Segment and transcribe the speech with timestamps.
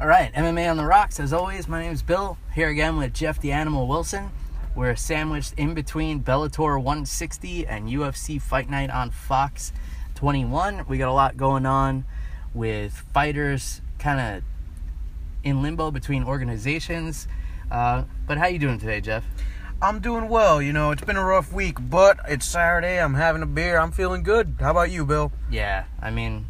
[0.00, 1.18] All right, MMA on the rocks.
[1.18, 2.38] As always, my name is Bill.
[2.54, 4.30] Here again with Jeff the Animal Wilson.
[4.76, 9.72] We're sandwiched in between Bellator 160 and UFC Fight Night on Fox
[10.14, 10.84] 21.
[10.86, 12.04] We got a lot going on
[12.54, 14.44] with fighters kind of
[15.42, 17.26] in limbo between organizations.
[17.68, 19.24] Uh, but how you doing today, Jeff?
[19.82, 20.62] I'm doing well.
[20.62, 23.02] You know, it's been a rough week, but it's Saturday.
[23.02, 23.80] I'm having a beer.
[23.80, 24.58] I'm feeling good.
[24.60, 25.32] How about you, Bill?
[25.50, 26.46] Yeah, I mean,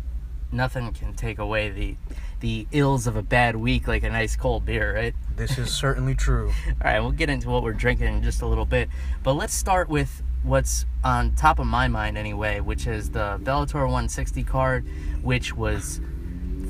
[0.52, 1.96] nothing can take away the
[2.40, 5.14] the ills of a bad week like a nice cold beer, right?
[5.36, 6.52] This is certainly true.
[6.68, 8.88] All right, we'll get into what we're drinking in just a little bit,
[9.22, 13.82] but let's start with what's on top of my mind anyway, which is the Bellator
[13.82, 14.86] 160 card,
[15.22, 16.00] which was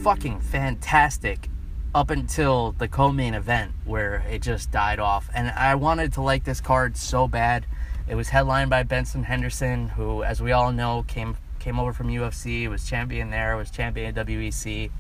[0.03, 1.49] fucking fantastic
[1.95, 5.29] up until the co-main event where it just died off.
[5.35, 7.67] And I wanted to like this card so bad.
[8.07, 12.09] It was headlined by Benson Henderson, who, as we all know, came came over from
[12.09, 14.91] UFC, was champion there, was champion at WEC.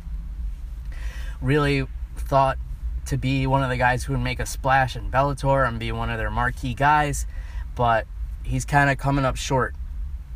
[1.40, 2.58] Really thought
[3.06, 5.92] to be one of the guys who would make a splash in Bellator and be
[5.92, 7.26] one of their marquee guys,
[7.74, 8.06] but
[8.42, 9.74] he's kind of coming up short.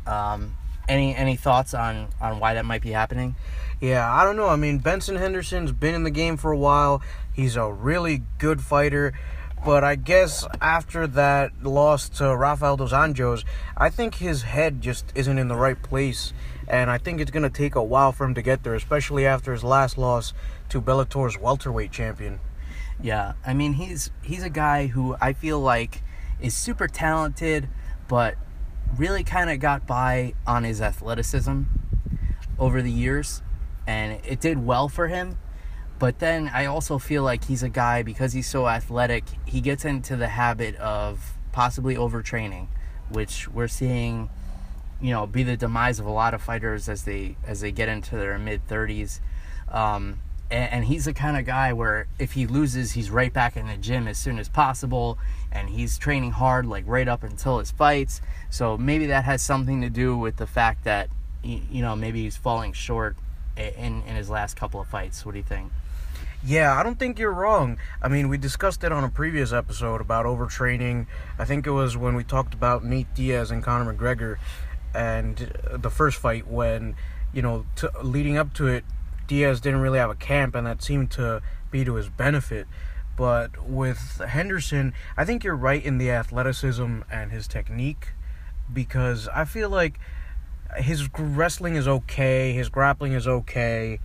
[0.07, 0.55] Um,
[0.87, 3.35] any any thoughts on on why that might be happening?
[3.79, 4.47] Yeah, I don't know.
[4.47, 7.01] I mean, Benson Henderson's been in the game for a while.
[7.33, 9.13] He's a really good fighter.
[9.65, 13.45] But I guess after that loss to Rafael dos Anjos,
[13.77, 16.33] I think his head just isn't in the right place.
[16.67, 19.25] And I think it's going to take a while for him to get there, especially
[19.25, 20.33] after his last loss
[20.69, 22.39] to Bellator's welterweight champion.
[23.01, 26.01] Yeah, I mean he's he's a guy who I feel like
[26.39, 27.67] is super talented,
[28.07, 28.35] but
[28.97, 31.63] really kind of got by on his athleticism
[32.59, 33.41] over the years,
[33.87, 35.37] and it did well for him.
[35.99, 39.85] But then I also feel like he's a guy because he's so athletic, he gets
[39.85, 42.67] into the habit of possibly overtraining,
[43.09, 44.29] which we're seeing,
[45.03, 47.89] you know, be the demise of a lot of fighters as they as they get
[47.89, 49.19] into their mid thirties.
[49.69, 53.57] Um, and, and he's the kind of guy where if he loses, he's right back
[53.57, 55.17] in the gym as soon as possible,
[55.51, 58.21] and he's training hard like right up until his fights.
[58.49, 61.09] So maybe that has something to do with the fact that
[61.43, 63.17] you know maybe he's falling short
[63.57, 65.25] in in his last couple of fights.
[65.25, 65.69] What do you think?
[66.45, 67.77] Yeah, I don't think you're wrong.
[68.01, 71.07] I mean, we discussed it on a previous episode about overtraining.
[71.39, 74.37] I think it was when we talked about Nate Diaz and Conor McGregor
[74.93, 76.95] and the first fight when,
[77.33, 78.83] you know, to, leading up to it,
[79.27, 82.67] Diaz didn't really have a camp and that seemed to be to his benefit.
[83.15, 88.09] But with Henderson, I think you're right in the athleticism and his technique
[88.71, 89.99] because I feel like
[90.77, 93.99] his wrestling is okay, his grappling is okay,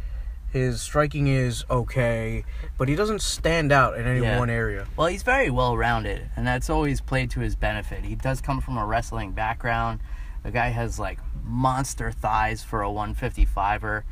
[0.51, 2.45] his striking is okay,
[2.77, 4.39] but he doesn't stand out in any Yeah.
[4.39, 4.87] one area.
[4.97, 8.05] Well, he's very well rounded, and that's always played to his benefit.
[8.05, 10.01] He does come from a wrestling background.
[10.49, 14.05] The guy has like monster thighs for a 155er.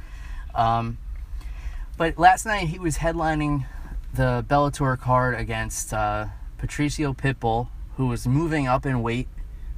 [0.55, 0.99] Um,
[1.97, 3.65] but last night he was headlining
[4.13, 6.27] the Bellator card against uh,
[6.59, 9.29] Patricio Pitbull, who was moving up in weight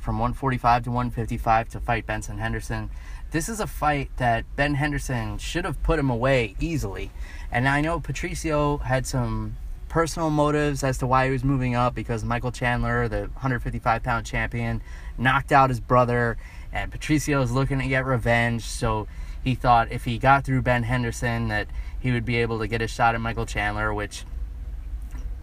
[0.01, 2.91] from 145 to 155 to fight Benson Henderson.
[3.31, 7.13] This is a fight that Ben Henderson should have put him away easily.
[7.53, 9.57] And I know Patricio had some
[9.89, 14.27] personal motives as to why he was moving up because Michael Chandler, the 155 pound
[14.27, 14.83] champion,
[15.19, 16.37] knocked out his brother,
[16.73, 18.62] and Patricio is looking to get revenge.
[18.62, 19.09] So
[19.43, 21.69] he thought if he got through Ben Henderson, that
[21.99, 24.25] he would be able to get a shot at Michael Chandler, which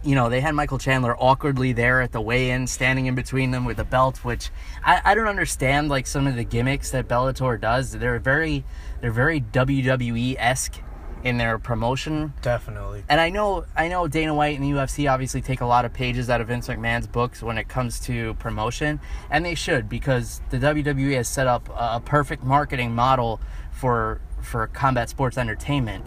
[0.06, 3.64] you know, they had Michael Chandler awkwardly there at the weigh-in, standing in between them
[3.64, 4.50] with a belt, which
[4.84, 5.88] I, I don't understand.
[5.88, 8.64] Like some of the gimmicks that Bellator does, they're very,
[9.00, 10.80] they're very WWE esque
[11.26, 12.32] in their promotion.
[12.40, 13.02] Definitely.
[13.08, 15.92] And I know, I know Dana White and the UFC obviously take a lot of
[15.92, 20.40] pages out of Vince McMahon's books when it comes to promotion, and they should because
[20.50, 23.40] the WWE has set up a, a perfect marketing model
[23.72, 26.04] for for combat sports entertainment.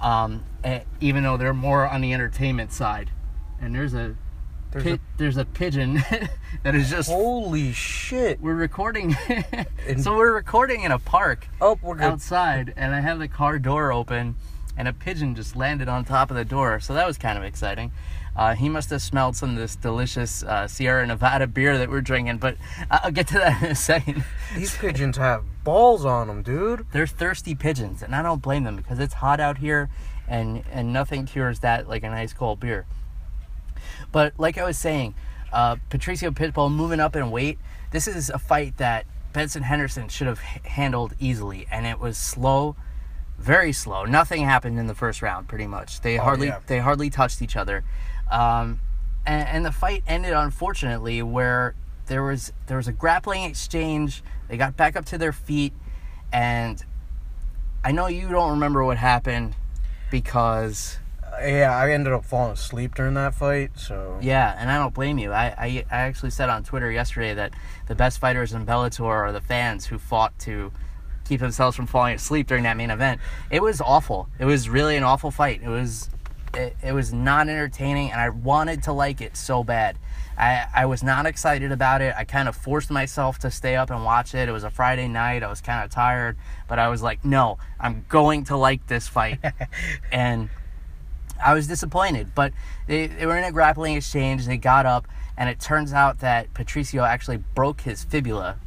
[0.00, 3.10] Um, eh, even though they're more on the entertainment side,
[3.60, 4.14] and there's a
[4.70, 5.94] There's pi- there's a pigeon
[6.62, 7.08] that is just.
[7.08, 8.38] Holy shit.
[8.40, 9.16] We're recording,
[9.98, 12.04] so we're recording in a park Oh, we're good.
[12.04, 14.36] outside and I have the car door open
[14.78, 16.80] and a pigeon just landed on top of the door.
[16.80, 17.92] So that was kind of exciting.
[18.34, 22.00] Uh, he must have smelled some of this delicious uh, Sierra Nevada beer that we're
[22.00, 22.56] drinking, but
[22.90, 24.24] I- I'll get to that in a second.
[24.54, 26.86] These pigeons have balls on them, dude.
[26.92, 29.90] They're thirsty pigeons, and I don't blame them because it's hot out here,
[30.28, 32.86] and and nothing cures that like a nice cold beer.
[34.12, 35.14] But like I was saying,
[35.52, 37.58] uh, Patricio Pitbull moving up in weight.
[37.90, 42.16] This is a fight that Benson Henderson should have h- handled easily, and it was
[42.18, 42.76] slow,
[43.38, 44.04] very slow.
[44.04, 46.00] Nothing happened in the first round, pretty much.
[46.00, 46.58] They Oh, hardly yeah.
[46.66, 47.84] they hardly touched each other,
[48.30, 48.80] um,
[49.26, 51.74] and, and the fight ended unfortunately where
[52.06, 54.22] there was there was a grappling exchange.
[54.48, 55.72] They got back up to their feet,
[56.32, 56.82] and
[57.84, 59.54] I know you don't remember what happened
[60.10, 60.98] because
[61.40, 63.72] Yeah, I ended up falling asleep during that fight.
[63.76, 65.32] So Yeah, and I don't blame you.
[65.32, 67.52] I, I, I actually said on Twitter yesterday that
[67.86, 70.72] the best fighters in Bellator are the fans who fought to
[71.28, 73.20] keep themselves from falling asleep during that main event.
[73.50, 74.28] It was awful.
[74.38, 75.60] It was really an awful fight.
[75.62, 76.08] It was
[76.54, 79.98] it, it was not entertaining, and I wanted to like it so bad.
[80.36, 82.14] I, I was not excited about it.
[82.16, 84.48] I kind of forced myself to stay up and watch it.
[84.48, 85.42] It was a Friday night.
[85.42, 86.36] I was kind of tired,
[86.68, 89.40] but I was like, no, I'm going to like this fight.
[90.12, 90.48] and
[91.44, 92.52] I was disappointed, but
[92.86, 94.46] they, they were in a grappling exchange.
[94.46, 98.58] They got up, and it turns out that Patricio actually broke his fibula.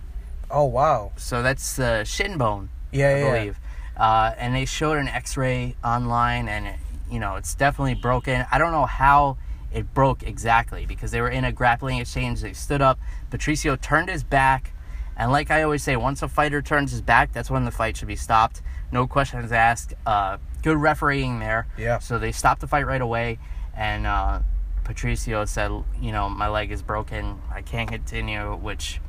[0.51, 1.11] Oh wow.
[1.17, 3.31] So that's the shin bone, Yeah, I yeah.
[3.37, 3.59] believe.
[3.97, 6.75] Uh, and they showed an X-ray online, and it,
[7.09, 8.45] you know it's definitely broken.
[8.51, 9.37] I don't know how
[9.71, 12.41] it broke exactly because they were in a grappling exchange.
[12.41, 12.99] They stood up.
[13.29, 14.73] Patricio turned his back,
[15.15, 17.95] and like I always say, once a fighter turns his back, that's when the fight
[17.97, 18.61] should be stopped.
[18.91, 19.93] No questions asked.
[20.05, 21.67] Uh, good refereeing there.
[21.77, 21.99] Yeah.
[21.99, 23.39] So they stopped the fight right away,
[23.75, 24.39] and uh,
[24.83, 25.71] Patricio said,
[26.01, 27.39] you know, my leg is broken.
[27.53, 28.55] I can't continue.
[28.55, 28.99] Which,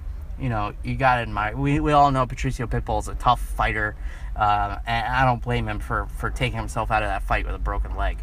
[0.42, 1.56] you know, you got to admire.
[1.56, 3.94] We, we all know Patricio Pitbull is a tough fighter,
[4.36, 7.54] uh, and I don't blame him for for taking himself out of that fight with
[7.54, 8.18] a broken leg.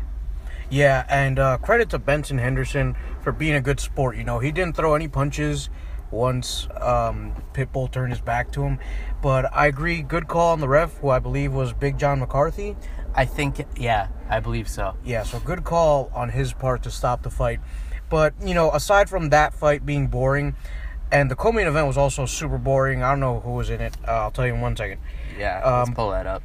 [0.69, 4.18] Yeah, and uh, credit to Benson Henderson for being a good sport.
[4.18, 5.69] You know, he didn't throw any punches
[6.12, 8.80] once um, Pitbull turned his back to him.
[9.21, 12.75] But I agree, good call on the ref, who I believe was Big John McCarthy.
[13.16, 14.95] I think, yeah, I believe so.
[15.04, 17.60] Yeah, so good call on his part to stop the fight.
[18.10, 20.56] But, you know, aside from that fight being boring,
[21.12, 23.04] and the co main event was also super boring.
[23.04, 23.96] I don't know who was in it.
[24.08, 25.00] Uh, I'll tell you in one second.
[25.38, 26.44] Yeah, Um, let's pull that up.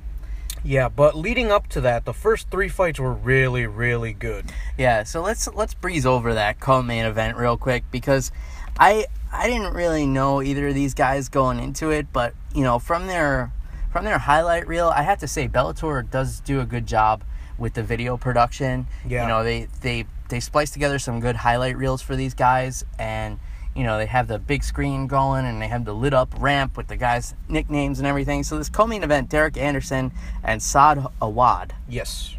[0.67, 4.47] Yeah, but leading up to that, the first three fights were really, really good.
[4.79, 8.33] Yeah, so let's let's breeze over that co-main event real quick because
[8.79, 12.79] I I didn't really know either of these guys going into it, but you know
[12.79, 13.53] from their
[13.93, 17.23] from their highlight reel, I have to say Bellator does do a good job
[17.59, 18.87] with the video production.
[19.07, 19.23] Yeah.
[19.23, 23.39] You know they they they splice together some good highlight reels for these guys, and
[23.75, 26.77] you know they have the big screen going and they have the lit up ramp
[26.77, 28.43] with the guys' nicknames and everything.
[28.43, 30.13] So this co-main event, Derek Anderson
[30.43, 31.75] and Saad Awad.
[31.89, 32.35] Yes.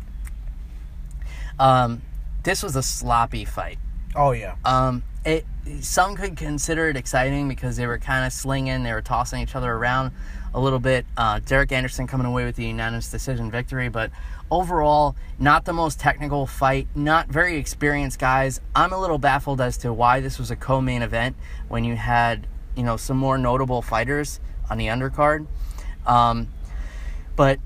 [1.59, 2.01] Um,
[2.43, 3.79] this was a sloppy fight.
[4.15, 4.55] Oh, yeah.
[4.63, 5.45] Um, it
[5.81, 9.55] some could consider it exciting because they were kind of slinging, they were tossing each
[9.55, 10.11] other around
[10.53, 11.05] a little bit.
[11.17, 14.11] Uh, Derek Anderson coming away with the unanimous decision victory, but
[14.51, 16.87] overall, not the most technical fight.
[16.95, 18.61] Not very experienced guys.
[18.75, 21.35] I'm a little baffled as to why this was a co-main event
[21.67, 24.39] when you had you know some more notable fighters
[24.69, 25.47] on the undercard.
[26.05, 26.49] Um,
[27.35, 27.59] but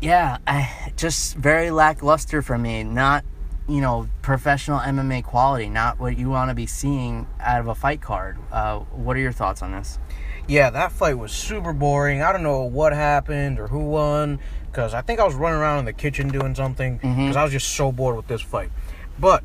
[0.00, 2.84] yeah, I, just very lackluster for me.
[2.84, 3.24] Not,
[3.68, 5.68] you know, professional MMA quality.
[5.68, 8.38] Not what you want to be seeing out of a fight card.
[8.52, 9.98] Uh, what are your thoughts on this?
[10.46, 12.22] Yeah, that fight was super boring.
[12.22, 14.40] I don't know what happened or who won
[14.70, 17.52] because I think I was running around in the kitchen doing something because I was
[17.52, 18.70] just so bored with this fight.
[19.18, 19.42] But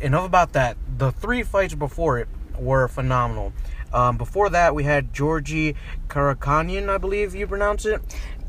[0.00, 0.76] enough about that.
[0.98, 3.52] The three fights before it were phenomenal.
[3.92, 5.76] Um, before that, we had Georgie
[6.08, 8.02] Karakanian, I believe you pronounce it.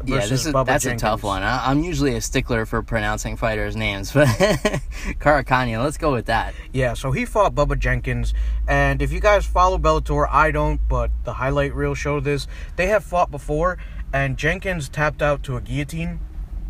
[0.03, 1.41] Yeah, this is Bubba that's a tough one.
[1.41, 6.53] I, I'm usually a stickler for pronouncing fighters' names, but Karakanya, let's go with that.
[6.73, 8.33] Yeah, so he fought Bubba Jenkins,
[8.67, 12.47] and if you guys follow Bellator, I don't, but the highlight reel showed this.
[12.75, 13.77] They have fought before,
[14.15, 16.21] and Jenkins tapped out to a guillotine.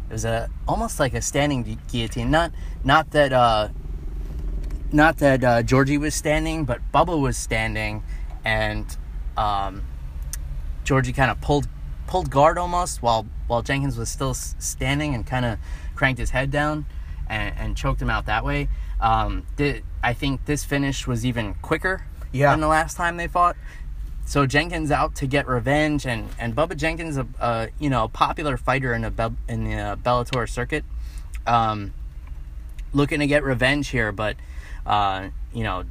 [0.09, 2.31] It was a almost like a standing guillotine.
[2.31, 2.51] Not
[2.83, 3.69] not that uh,
[4.91, 8.01] not that uh, Georgie was standing, but Bubba was standing,
[8.43, 8.98] and
[9.38, 9.84] um,
[10.84, 11.67] Georgie kind of pulled
[12.08, 15.60] pulled guard almost while while Jenkins was still standing and kind of
[15.93, 16.88] cranked his head down
[17.29, 18.69] and, and choked him out that way.
[19.00, 19.46] Um,
[20.03, 22.51] I think this finish was even quicker Yeah.
[22.51, 23.55] than the last time they fought.
[24.25, 28.58] So Jenkins out to get revenge, and and Bubba Jenkins, a, a you know popular
[28.58, 30.84] fighter in the Bel- in the uh, Bellator circuit,
[31.46, 31.94] um,
[32.91, 34.36] looking to get revenge here, but
[34.86, 35.84] uh, you know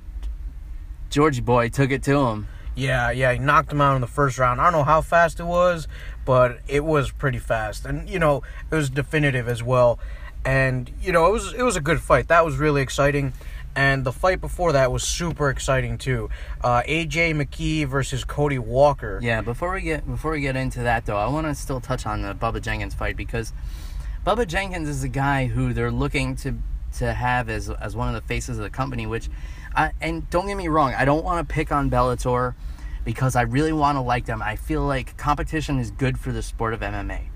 [1.11, 2.49] Georgie boy took it to him.
[2.75, 4.61] Yeah, yeah, he knocked him out in the first round.
[4.61, 5.87] I don't know how fast it was,
[6.25, 10.00] but it was pretty fast, and you know it was definitive as well.
[10.45, 12.26] And you know it was it was a good fight.
[12.26, 13.33] That was really exciting.
[13.76, 16.31] And the fight before that was super exciting too.
[16.62, 19.19] Uh, AJ McKee versus Cody Walker.
[19.23, 22.07] Yeah, before we get before we get into that though, I want to still touch
[22.07, 23.52] on the Bubba Jenkins fight because
[24.25, 26.57] Bubba Jenkins is a guy who they're looking to
[26.99, 29.07] to have as as one of the faces of the company.
[29.07, 29.28] Which,
[29.75, 32.54] I, and don't get me wrong, I don't want to pick on Bellator
[33.04, 34.40] because I really want to like them.
[34.40, 37.34] I feel like competition is good for the sport of MMA.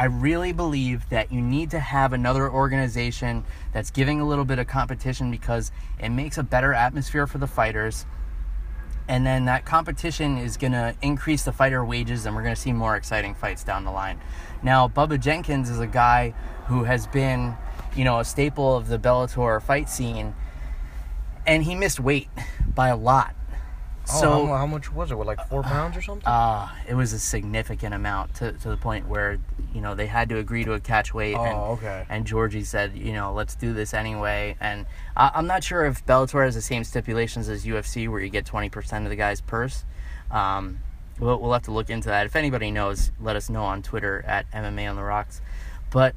[0.00, 4.58] I really believe that you need to have another organization that's giving a little bit
[4.58, 8.06] of competition because it makes a better atmosphere for the fighters
[9.08, 12.60] and then that competition is going to increase the fighter wages and we're going to
[12.60, 14.20] see more exciting fights down the line
[14.62, 16.32] now bubba jenkins is a guy
[16.66, 17.54] who has been
[17.96, 20.34] you know, a staple of the Bellator fight scene,
[21.46, 22.28] and he missed weight
[22.74, 23.34] by a lot.
[24.12, 25.14] Oh, So how, how much was it?
[25.16, 26.26] What, like four pounds or something?
[26.26, 29.38] uh, it was a significant amount to, to the point where
[29.74, 31.36] you know they had to agree to a catch weight.
[31.36, 32.04] Oh, and, okay.
[32.08, 34.56] And Georgie said, you know, let's do this anyway.
[34.60, 34.86] And
[35.16, 38.44] I, I'm not sure if Bellator has the same stipulations as UFC, where you get
[38.44, 39.84] 20% of the guy's purse.
[40.30, 40.80] Um,
[41.18, 42.26] we'll, we'll have to look into that.
[42.26, 45.40] If anybody knows, let us know on Twitter at MMA on the Rocks.
[45.90, 46.14] But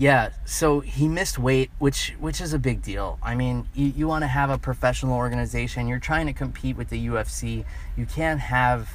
[0.00, 3.18] yeah, so he missed weight, which which is a big deal.
[3.20, 5.88] I mean, you, you want to have a professional organization.
[5.88, 7.64] You're trying to compete with the UFC.
[7.96, 8.90] You can't have,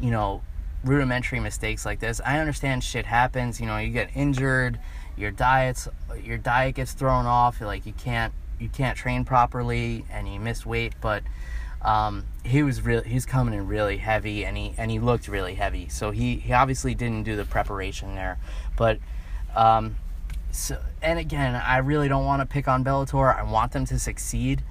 [0.00, 0.42] you know,
[0.84, 2.20] rudimentary mistakes like this.
[2.24, 3.60] I understand shit happens.
[3.60, 4.78] You know, you get injured,
[5.16, 5.88] your diets,
[6.22, 7.60] your diet gets thrown off.
[7.60, 10.94] Like you can't you can't train properly, and you miss weight.
[11.00, 11.24] But
[11.82, 15.54] um, he was really he's coming in really heavy, and he and he looked really
[15.54, 15.88] heavy.
[15.88, 18.38] So he he obviously didn't do the preparation there,
[18.76, 19.00] but.
[19.56, 19.94] Um,
[20.54, 23.36] so, and again, I really don't want to pick on Bellator.
[23.36, 24.62] I want them to succeed,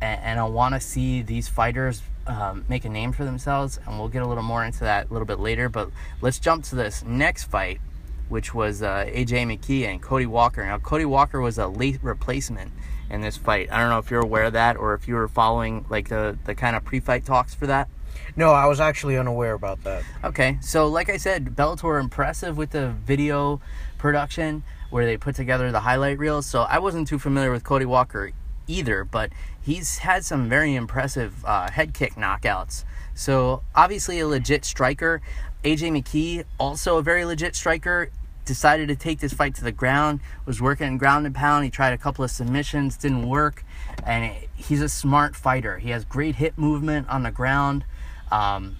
[0.00, 3.78] and, and I want to see these fighters um, make a name for themselves.
[3.86, 5.68] And we'll get a little more into that a little bit later.
[5.68, 7.80] But let's jump to this next fight,
[8.28, 10.64] which was uh, AJ McKee and Cody Walker.
[10.64, 12.70] Now, Cody Walker was a late replacement
[13.08, 13.72] in this fight.
[13.72, 16.38] I don't know if you're aware of that or if you were following like the
[16.44, 17.88] the kind of pre-fight talks for that.
[18.36, 20.04] No, I was actually unaware about that.
[20.22, 23.60] Okay, so like I said, Bellator impressive with the video
[23.98, 26.46] production where they put together the highlight reels.
[26.46, 28.32] So I wasn't too familiar with Cody Walker
[28.66, 29.30] either, but
[29.60, 32.84] he's had some very impressive uh, head kick knockouts.
[33.14, 35.20] So obviously a legit striker.
[35.64, 38.10] AJ McKee, also a very legit striker,
[38.44, 40.20] decided to take this fight to the ground.
[40.46, 41.64] Was working in ground and pound.
[41.64, 43.64] He tried a couple of submissions, didn't work,
[44.04, 45.78] and he's a smart fighter.
[45.78, 47.84] He has great hip movement on the ground.
[48.32, 48.76] Um,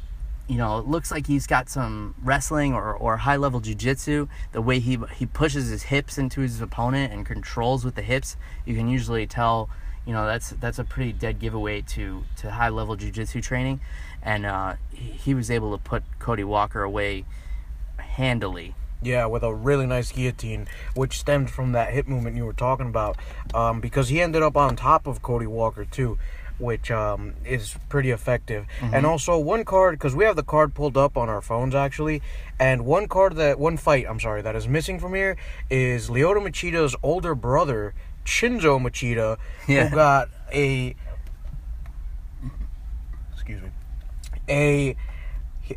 [0.50, 4.26] you know, it looks like he's got some wrestling or, or high level jiu-jitsu.
[4.50, 8.36] The way he he pushes his hips into his opponent and controls with the hips,
[8.66, 9.70] you can usually tell,
[10.04, 13.80] you know, that's that's a pretty dead giveaway to to high level jiu-jitsu training.
[14.24, 17.24] And uh, he, he was able to put Cody Walker away
[17.98, 18.74] handily.
[19.02, 20.66] Yeah, with a really nice guillotine,
[20.96, 23.16] which stemmed from that hip movement you were talking about.
[23.54, 26.18] Um, because he ended up on top of Cody Walker too,
[26.60, 28.66] which um, is pretty effective.
[28.80, 32.22] And also one card, because we have the card pulled up on our phones actually,
[32.58, 35.36] and one card that one fight, I'm sorry, that is missing from here
[35.70, 39.88] is Lyoto Machida's older brother, Shinzo Machida, Yeah.
[39.88, 40.94] who got a
[43.32, 43.70] excuse me
[44.48, 44.96] a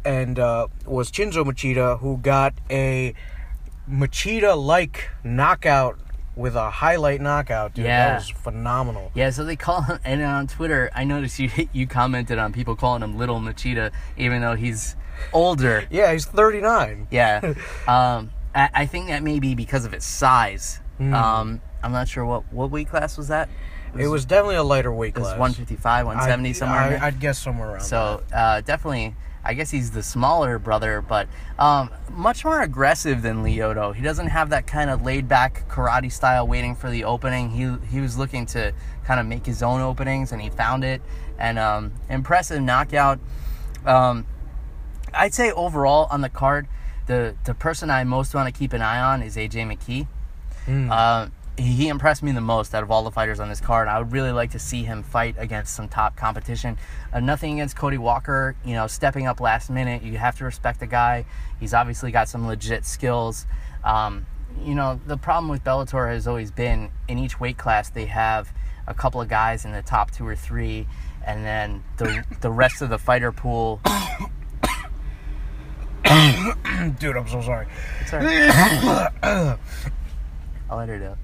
[0.05, 3.13] and uh, was Shinzo Machida who got a
[3.89, 5.99] Machida like knockout
[6.35, 7.85] with a highlight knockout, dude.
[7.85, 8.09] Yeah.
[8.09, 9.11] That was phenomenal.
[9.13, 12.75] Yeah, so they call him, and on Twitter, I noticed you you commented on people
[12.75, 14.95] calling him Little Machida, even though he's
[15.31, 15.85] older.
[15.91, 17.07] Yeah, he's 39.
[17.11, 17.53] Yeah,
[17.87, 20.79] um, I, I think that may be because of his size.
[20.97, 21.13] Hmm.
[21.13, 23.49] Um, I'm not sure what what weight class was that.
[23.95, 25.39] It was definitely a lighter weight It was class.
[25.39, 26.99] 155, 170 I'd- somewhere.
[26.99, 27.81] I, I'd guess somewhere around.
[27.81, 29.13] So uh, definitely,
[29.45, 31.27] I guess he's the smaller brother, but
[31.59, 33.93] um, much more aggressive than Lyoto.
[33.93, 37.50] He doesn't have that kind of laid back karate style waiting for the opening.
[37.50, 38.73] He he was looking to
[39.03, 41.01] kind of make his own openings, and he found it.
[41.38, 43.19] And um, impressive knockout.
[43.85, 44.25] Um,
[45.13, 46.67] I'd say overall on the card,
[47.07, 50.07] the the person I most want to keep an eye on is AJ McKee.
[50.65, 50.89] Hmm.
[50.89, 53.88] Uh, he impressed me the most out of all the fighters on this card.
[53.88, 56.77] I would really like to see him fight against some top competition.
[57.12, 60.01] Uh, nothing against Cody Walker, you know, stepping up last minute.
[60.01, 61.25] You have to respect the guy.
[61.60, 63.45] He's obviously got some legit skills.
[63.83, 64.25] Um,
[64.63, 68.53] you know, the problem with Bellator has always been in each weight class they have
[68.88, 70.88] a couple of guys in the top two or three,
[71.25, 73.79] and then the the rest of the fighter pool.
[77.00, 77.67] Dude, I'm so sorry.
[78.01, 79.10] It's all right.
[80.69, 81.17] I'll let her do it.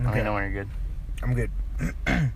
[0.00, 0.22] Let me Okay.
[0.24, 0.70] know when you're good.
[1.22, 1.50] I'm good.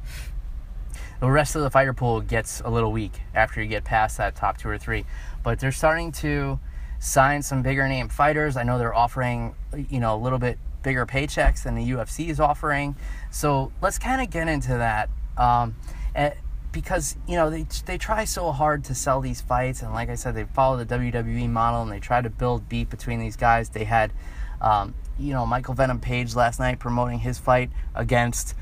[1.21, 4.37] the rest of the fighter pool gets a little weak after you get past that
[4.37, 5.05] top two or three.
[5.43, 6.61] But they're starting to
[6.99, 8.57] sign some bigger name fighters.
[8.57, 9.55] I know they're offering,
[9.89, 12.97] you know, a little bit bigger paychecks than the UFC is offering.
[13.31, 15.09] So let's kind of get into that.
[15.37, 15.77] Um,
[16.15, 16.33] eh,
[16.73, 20.17] because you know they they try so hard to sell these fights, and like I
[20.17, 23.69] said, they follow the WWE model and they try to build beef between these guys.
[23.69, 24.13] They had,
[24.61, 28.55] um, you know, Michael Venom Page last night promoting his fight against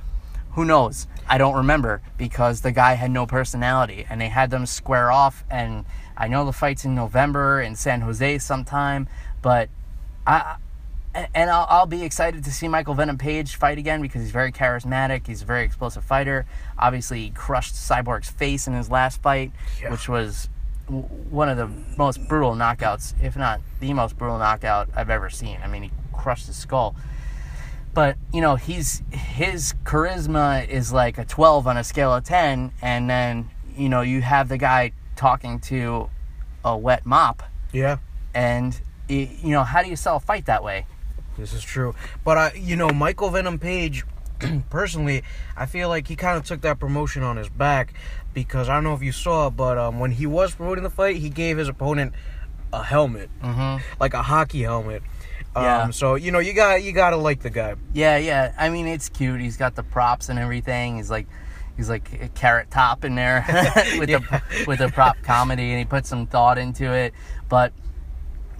[0.52, 1.06] who knows?
[1.28, 5.44] I don't remember because the guy had no personality and they had them square off.
[5.50, 9.08] And I know the fight's in November in San Jose sometime,
[9.40, 9.68] but
[10.26, 10.56] I.
[11.14, 14.50] And I'll, I'll be excited to see Michael Venom Page fight again because he's very
[14.50, 15.26] charismatic.
[15.26, 16.46] He's a very explosive fighter.
[16.78, 19.90] Obviously, he crushed Cyborg's face in his last fight, Yeah.
[19.90, 20.48] which was
[20.86, 21.68] w- one of the
[21.98, 25.58] most brutal knockouts, if not the most brutal knockout I've ever seen.
[25.62, 26.94] I mean, he crushed his skull.
[27.94, 32.72] but you know he's his charisma is like a 12 on a scale of 10
[32.80, 36.08] and then you know you have the guy talking to
[36.64, 37.42] a wet mop
[37.72, 37.98] Yeah.
[38.34, 38.78] and
[39.10, 40.86] y- you know how do you sell a fight that way
[41.38, 41.94] This is true.
[42.24, 44.04] But I, you know, Michael Venom Page,
[44.70, 45.22] personally,
[45.56, 47.94] I feel like he kind of took that promotion on his back
[48.34, 51.16] because I don't know if you saw, but um, when he was promoting the fight,
[51.16, 52.12] he gave his opponent
[52.72, 53.82] a helmet, mm-hmm.
[53.98, 55.02] like a hockey helmet.
[55.54, 55.90] Um, Yeah.
[55.90, 57.74] So you know, you got you gotta like the guy.
[57.92, 58.54] yeah yeah.
[58.58, 59.40] I mean it's cute.
[59.40, 60.96] He's got the props and everything.
[60.96, 61.26] He's like
[61.76, 63.44] he's like a carrot top in there
[63.98, 67.14] with the with the prop comedy and he put some thought into it.
[67.48, 67.72] But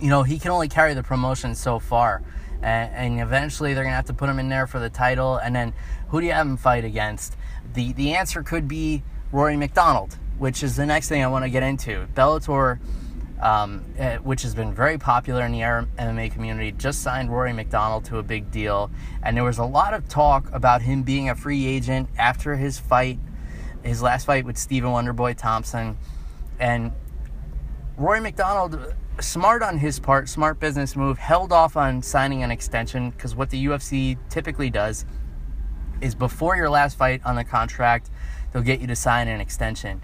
[0.00, 2.22] you know he can only carry the promotion so far.
[2.62, 5.36] And, and eventually they're gonna have to put him in there for the title.
[5.36, 5.72] And then
[6.08, 7.36] who do you have him fight against?
[7.74, 11.50] The the answer could be rory macdonald which is the next thing i want to
[11.50, 12.06] get into.
[12.14, 12.78] Bellator
[13.42, 18.04] um, eh, which has been very popular in the MMA community, just signed Rory MacDonald
[18.06, 18.90] to a big deal.
[19.22, 22.78] And there was a lot of talk about him being a free agent after his
[22.78, 23.18] fight,
[23.82, 25.98] his last fight with Stephen Wonderboy Thompson.
[26.60, 26.92] And
[27.96, 33.10] Rory MacDonald, smart on his part, smart business move, held off on signing an extension
[33.10, 35.04] because what the UFC typically does
[36.00, 38.08] is before your last fight on the contract,
[38.52, 40.00] they'll get you to sign an extension.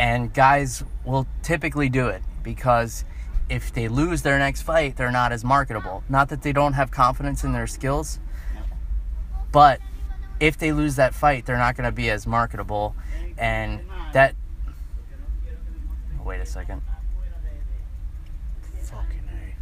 [0.00, 3.04] And guys will typically do it because
[3.48, 6.02] if they lose their next fight, they're not as marketable.
[6.08, 8.18] Not that they don't have confidence in their skills,
[9.50, 9.80] but
[10.40, 12.96] if they lose that fight, they're not going to be as marketable.
[13.38, 13.80] And
[14.12, 14.34] that.
[16.24, 16.82] Wait a second.
[18.82, 19.54] Fucking a.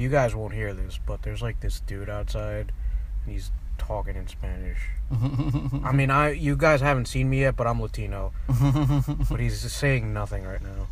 [0.00, 2.72] You guys won't hear this, but there's like this dude outside,
[3.24, 3.50] and he's
[3.86, 4.78] talking in Spanish.
[5.84, 8.32] I mean, I you guys haven't seen me yet, but I'm Latino.
[9.30, 10.88] but he's just saying nothing right now.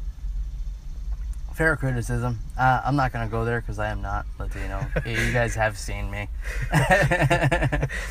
[1.55, 2.41] Fair criticism.
[2.59, 4.85] Uh, I'm not going to go there because I am not Latino.
[5.07, 6.29] you guys have seen me.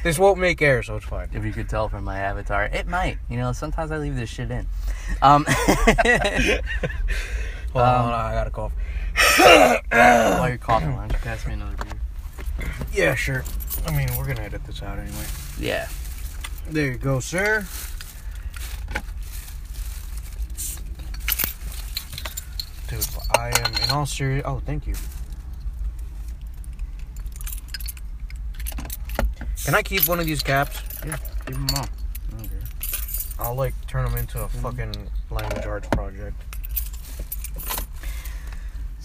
[0.01, 1.27] This won't make air, so it's fine.
[1.33, 2.63] if you could tell from my avatar.
[2.65, 3.17] It might.
[3.29, 4.65] You know, sometimes I leave this shit in.
[5.21, 6.61] Um, Hold
[7.85, 8.71] on, Um, hold on, I got a cough.
[9.89, 12.69] while you're coughing, why don't you pass me another beer?
[12.93, 13.43] Yeah, sure.
[13.85, 15.25] I mean, we're gonna edit this out anyway.
[15.59, 15.87] Yeah.
[16.69, 17.65] There you go, sir.
[22.87, 24.43] Dude, I am in all serious.
[24.45, 24.95] Oh, thank you.
[29.65, 30.81] Can I keep one of these caps?
[31.05, 31.87] Yeah, give them all.
[32.39, 32.49] Okay.
[33.39, 34.61] I'll like turn them into a mm-hmm.
[34.61, 36.35] fucking language arts project.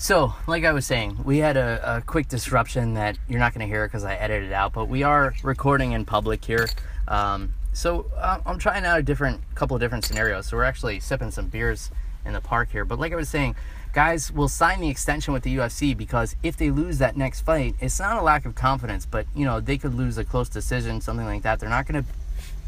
[0.01, 3.67] So, like I was saying, we had a, a quick disruption that you're not going
[3.67, 6.69] to hear because I edited it out, but we are recording in public here.
[7.09, 10.47] Um, so uh, I'm trying out a different couple of different scenarios.
[10.47, 11.91] So we're actually sipping some beers
[12.25, 12.85] in the park here.
[12.85, 13.57] But like I was saying,
[13.93, 17.75] guys will sign the extension with the UFC because if they lose that next fight,
[17.81, 21.01] it's not a lack of confidence, but you know they could lose a close decision,
[21.01, 21.59] something like that.
[21.59, 22.09] They're not going to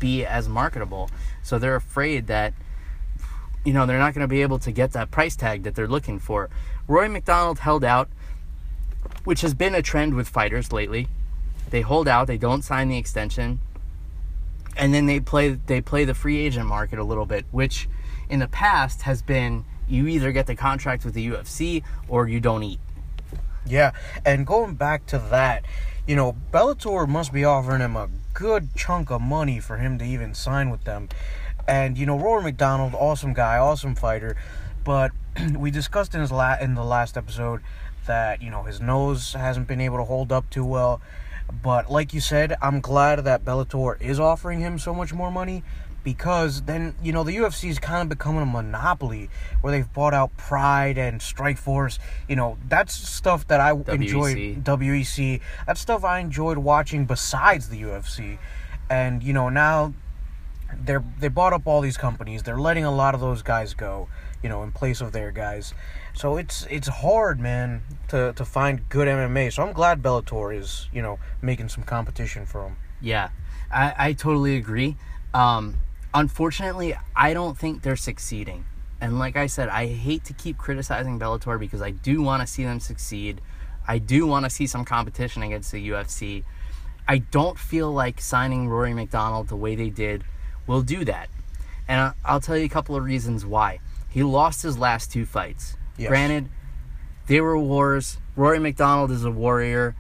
[0.01, 1.09] be as marketable,
[1.45, 2.55] so they're afraid that
[3.65, 5.89] you know, they're not going to be able to get that price tag that they're
[5.89, 6.49] looking for.
[6.91, 8.09] Roy McDonald held out,
[9.23, 11.07] which has been a trend with fighters lately.
[11.71, 13.61] They hold out, they don't sign the extension,
[14.77, 17.89] and then they play they play the free agent market a little bit, which
[18.29, 22.41] in the past has been you either get the contract with the UFC or you
[22.41, 22.81] don't eat.
[23.65, 23.93] Yeah,
[24.27, 25.67] and going back to that,
[26.09, 30.05] you know, Bellator must be offering him a good chunk of money for him to
[30.05, 31.09] even sign with them.
[31.69, 34.37] And you know, Rory MacDonald, awesome guy, awesome fighter,
[34.83, 35.13] but
[35.59, 37.61] we discussed in his la- in the last episode
[38.07, 41.01] that you know his nose hasn't been able to hold up too well.
[41.63, 45.63] But like you said, I'm glad that Bellator is offering him so much more money
[46.03, 49.29] because then you know the UFC is kind of becoming a monopoly
[49.61, 51.99] where they've bought out Pride and Strikeforce.
[52.29, 54.35] You know that's stuff that I enjoy.
[54.35, 54.63] WEC.
[54.63, 55.41] WEC.
[55.67, 58.39] That's stuff I enjoyed watching besides the UFC,
[58.89, 59.93] and you know now
[60.79, 62.43] they're they bought up all these companies.
[62.43, 64.09] They're letting a lot of those guys go.
[64.43, 65.75] You know, in place of their guys.
[66.15, 69.53] So it's it's hard, man, to to find good MMA.
[69.53, 72.77] So I'm glad Bellator is you know making some competition for them.
[73.01, 73.31] Yeah,
[73.71, 74.97] I, I totally agree.
[75.33, 75.77] Um,
[76.13, 78.65] unfortunately, I don't think they're succeeding.
[79.01, 82.47] And like I said, I hate to keep criticizing Bellator because I do want to
[82.47, 83.41] see them succeed.
[83.89, 86.45] I do want to see some competition against the UFC.
[87.09, 90.23] I don't feel like signing Rory MacDonald the way they did
[90.67, 91.29] will do that.
[91.89, 93.81] And I'll tell you a couple of reasons why.
[94.11, 95.77] He lost his last two fights.
[95.97, 96.09] Yes.
[96.09, 96.49] Granted,
[97.27, 98.19] they were wars.
[98.37, 99.95] Rory MacDonald is a warrior.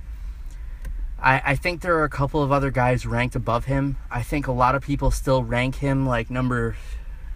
[1.22, 3.96] I, I think there are a couple of other guys ranked above him.
[4.10, 6.76] I think a lot of people still rank him like number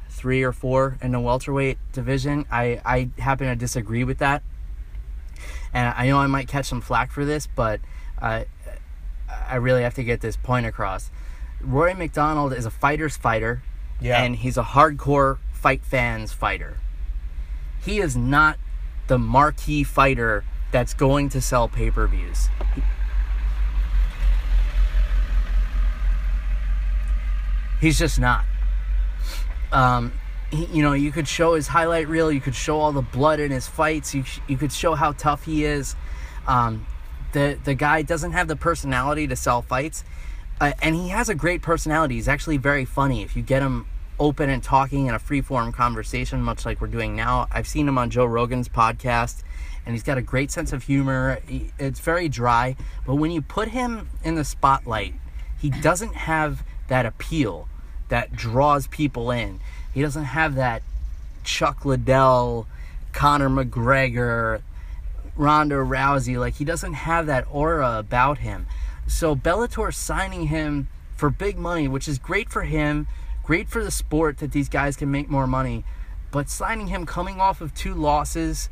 [0.09, 2.47] three or four in the welterweight division.
[2.51, 4.43] I, I happen to disagree with that.
[5.73, 7.81] And I know I might catch some flack for this, but
[8.23, 8.45] uh,
[9.49, 11.11] I really have to get this point across.
[11.61, 13.63] Rory MacDonald is a fighter's fighter,
[14.01, 14.23] Yeah.
[14.23, 16.77] and he's a hardcore fight fans fighter.
[17.83, 18.59] He is not
[19.07, 22.50] the marquee fighter that's going to sell pay per views.
[27.81, 28.44] He's just not.
[29.72, 30.12] Um,
[30.50, 32.31] he, you know, you could show his highlight reel.
[32.31, 34.14] You could show all the blood in his fights.
[34.14, 35.96] You you could show how tough he is.
[36.46, 36.87] Um,
[37.33, 40.05] the the guy doesn't have the personality to sell fights,
[40.61, 42.16] uh, and he has a great personality.
[42.16, 43.87] He's actually very funny if you get him
[44.18, 47.46] open and talking in a free form conversation, much like we're doing now.
[47.50, 49.42] I've seen him on Joe Rogan's podcast,
[49.85, 51.40] and he's got a great sense of humor.
[51.79, 55.14] It's very dry, but when you put him in the spotlight,
[55.59, 57.68] he doesn't have that appeal
[58.09, 59.61] that draws people in.
[59.92, 60.83] He doesn't have that
[61.42, 62.66] Chuck Liddell,
[63.12, 64.62] Conor McGregor,
[65.37, 66.38] Ronda Rousey.
[66.38, 68.66] Like he doesn't have that aura about him.
[69.07, 73.07] So Bellator signing him for big money, which is great for him,
[73.44, 75.85] great for the sport that these guys can make more money.
[76.33, 78.70] But signing him coming off of two losses,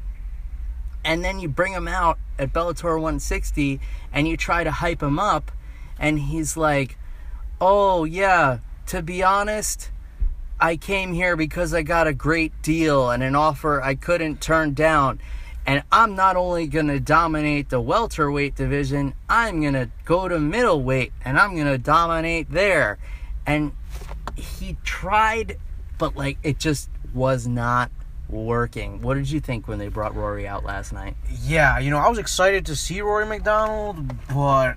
[1.04, 3.80] and then you bring him out at Bellator 160
[4.12, 5.52] and you try to hype him up,
[5.98, 6.96] and he's like,
[7.60, 9.90] "Oh yeah, to be honest."
[10.60, 14.74] I came here because I got a great deal and an offer I couldn't turn
[14.74, 15.18] down.
[15.66, 20.38] And I'm not only going to dominate the welterweight division, I'm going to go to
[20.38, 22.98] middleweight and I'm going to dominate there.
[23.44, 23.72] And
[24.36, 25.58] he tried,
[25.98, 27.90] but like it just was not
[28.28, 29.02] working.
[29.02, 31.16] What did you think when they brought Rory out last night?
[31.42, 34.76] Yeah, you know, I was excited to see Rory MacDonald, but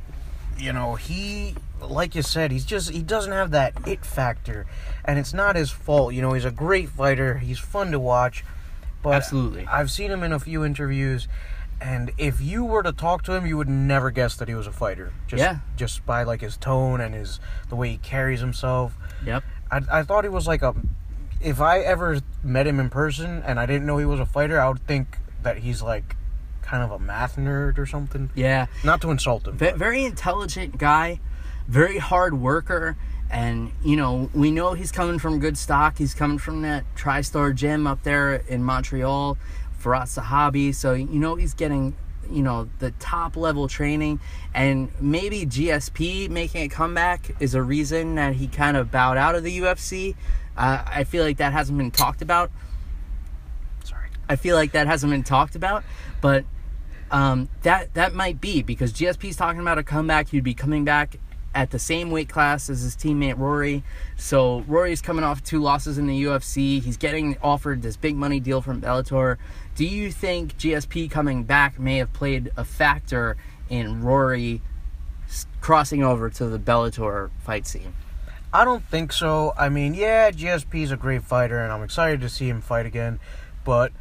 [0.58, 4.66] you know, he like you said, he's just he doesn't have that it factor.
[5.04, 6.14] And it's not his fault.
[6.14, 7.38] You know, he's a great fighter.
[7.38, 8.44] He's fun to watch.
[9.02, 9.68] But Absolutely.
[9.68, 11.28] I've seen him in a few interviews
[11.82, 14.68] and if you were to talk to him, you would never guess that he was
[14.68, 15.12] a fighter.
[15.28, 15.58] Just Yeah.
[15.76, 18.98] just by like his tone and his the way he carries himself.
[19.26, 19.44] Yep.
[19.72, 20.74] I, I thought he was like a.
[21.42, 24.60] If I ever met him in person and I didn't know he was a fighter,
[24.60, 26.16] I would think that he's like
[26.62, 28.32] kind of a math nerd or something.
[28.34, 28.66] Yeah.
[28.84, 29.58] Not to insult him.
[29.58, 31.20] But- very intelligent guy,
[31.68, 32.96] very hard worker,
[33.30, 35.98] and you know we know he's coming from good stock.
[35.98, 39.38] He's coming from that TriStar gym up there in Montreal,
[39.86, 40.74] Firas Zahabi.
[40.74, 41.96] So you know he's getting
[42.30, 44.20] you know the top level training,
[44.54, 49.36] and maybe GSP making a comeback is a reason that he kind of bowed out
[49.36, 50.16] of the UFC.
[50.58, 52.52] Uh, I feel like that hasn't been talked about.
[53.84, 54.10] Sorry.
[54.28, 55.84] I feel like that hasn't been talked about,
[56.22, 56.46] but
[57.12, 60.30] um, that that might be because GSP's talking about a comeback.
[60.30, 61.18] He'd be coming back
[61.56, 63.84] at the same weight class as his teammate Rory.
[64.18, 66.82] So Rory's coming off two losses in the UFC.
[66.82, 69.38] He's getting offered this big money deal from Bellator.
[69.76, 73.36] Do you think GSP coming back may have played a factor
[73.70, 74.62] in Rory
[75.60, 77.94] crossing over to the Bellator fight scene?
[78.54, 79.54] I don't think so.
[79.58, 82.86] I mean, yeah, GSP is a great fighter, and I'm excited to see him fight
[82.86, 83.20] again.
[83.66, 83.92] But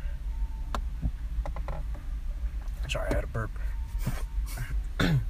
[2.88, 3.50] sorry, I had a burp.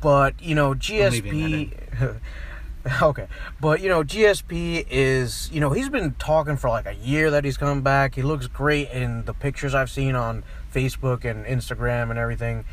[0.00, 2.16] but you know, GSP.
[3.02, 3.26] okay,
[3.60, 7.44] but you know, GSP is you know he's been talking for like a year that
[7.44, 8.14] he's coming back.
[8.14, 12.64] He looks great in the pictures I've seen on Facebook and Instagram and everything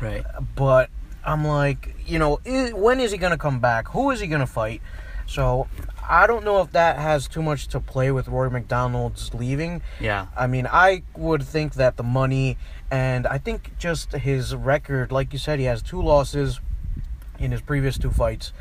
[0.00, 0.24] Right.
[0.56, 0.90] but
[1.24, 3.88] I'm like, you know, i when is he going to come back?
[3.88, 4.82] Who is he going to fight?
[5.26, 5.68] So
[6.08, 9.82] I don't know if that has too much to play with Rory MacDonald's leaving.
[10.00, 10.26] Yeah.
[10.36, 12.58] I mean, I would think that the money
[12.90, 16.60] and I think just his record, like you said, he has two losses
[17.38, 18.52] in his previous two fights.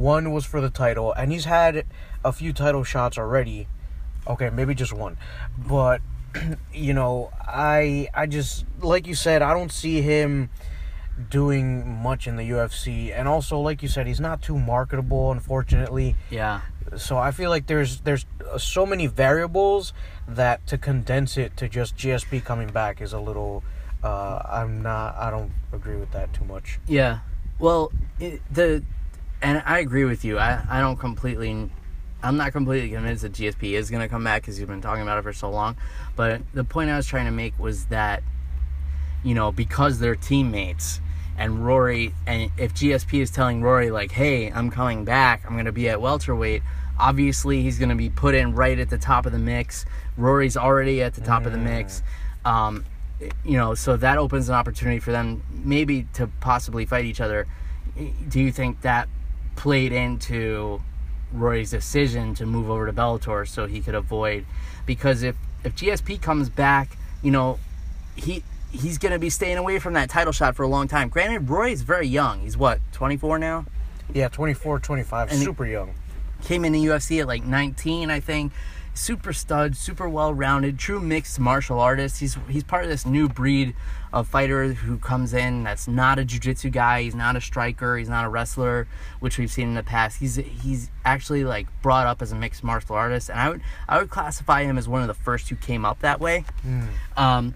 [0.00, 1.84] One was for the title, and he's had
[2.24, 3.68] a few title shots already.
[4.26, 5.18] Okay, maybe just one,
[5.58, 6.00] but
[6.72, 10.48] you know, I I just like you said, I don't see him
[11.28, 16.16] doing much in the UFC, and also like you said, he's not too marketable, unfortunately.
[16.30, 16.62] Yeah.
[16.96, 18.24] So I feel like there's there's
[18.56, 19.92] so many variables
[20.26, 23.62] that to condense it to just GSP coming back is a little.
[24.02, 25.14] Uh, I'm not.
[25.16, 26.80] I don't agree with that too much.
[26.88, 27.18] Yeah.
[27.58, 28.82] Well, it, the
[29.42, 30.38] and I agree with you.
[30.38, 31.70] I I don't completely.
[32.22, 35.02] I'm not completely convinced that GSP is going to come back because you've been talking
[35.02, 35.76] about it for so long.
[36.16, 38.22] But the point I was trying to make was that,
[39.24, 41.00] you know, because they're teammates,
[41.38, 45.44] and Rory, and if GSP is telling Rory like, "Hey, I'm coming back.
[45.46, 46.62] I'm going to be at welterweight."
[46.98, 49.86] Obviously, he's going to be put in right at the top of the mix.
[50.18, 52.02] Rory's already at the top of the mix.
[52.44, 52.84] Um,
[53.44, 57.46] you know, so that opens an opportunity for them maybe to possibly fight each other.
[58.28, 59.08] Do you think that
[59.60, 60.80] played into
[61.34, 64.46] Roy's decision to move over to Bellator so he could avoid
[64.86, 67.58] because if if GSP comes back, you know,
[68.16, 71.10] he he's going to be staying away from that title shot for a long time.
[71.10, 72.40] Granted, Roy is very young.
[72.40, 73.66] He's what, 24 now?
[74.14, 75.92] Yeah, 24, 25, And super young.
[76.44, 78.52] Came in the UFC at like 19, I think.
[78.92, 82.20] Super stud, super well-rounded, true mixed martial artist.
[82.20, 83.74] He's he's part of this new breed
[84.12, 88.08] of fighter who comes in that's not a jiu-jitsu guy, he's not a striker, he's
[88.08, 88.88] not a wrestler,
[89.20, 90.18] which we've seen in the past.
[90.18, 93.98] He's he's actually like brought up as a mixed martial artist and I would I
[93.98, 96.44] would classify him as one of the first who came up that way.
[97.16, 97.54] Um,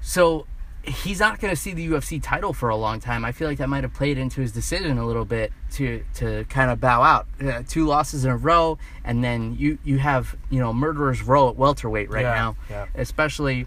[0.00, 0.46] so
[0.86, 3.24] he's not going to see the UFC title for a long time.
[3.24, 6.44] I feel like that might have played into his decision a little bit to to
[6.48, 7.26] kind of bow out.
[7.44, 11.48] Uh, two losses in a row, and then you you have you know murderers row
[11.48, 12.86] at welterweight right Yeah, now, yeah.
[12.94, 13.66] especially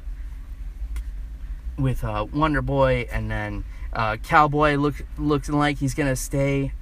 [1.77, 6.73] with uh, Wonder Boy, and then uh, Cowboy look looking like he's going to stay.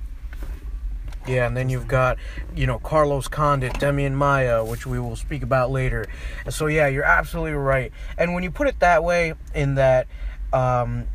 [1.28, 2.18] Yeah, and then you've got,
[2.56, 6.06] you know, Carlos Condit, Demian Maia, which we will speak about later.
[6.50, 7.92] So yeah, you're absolutely right.
[8.18, 10.08] And when you put it that way, in that
[10.54, 11.08] um,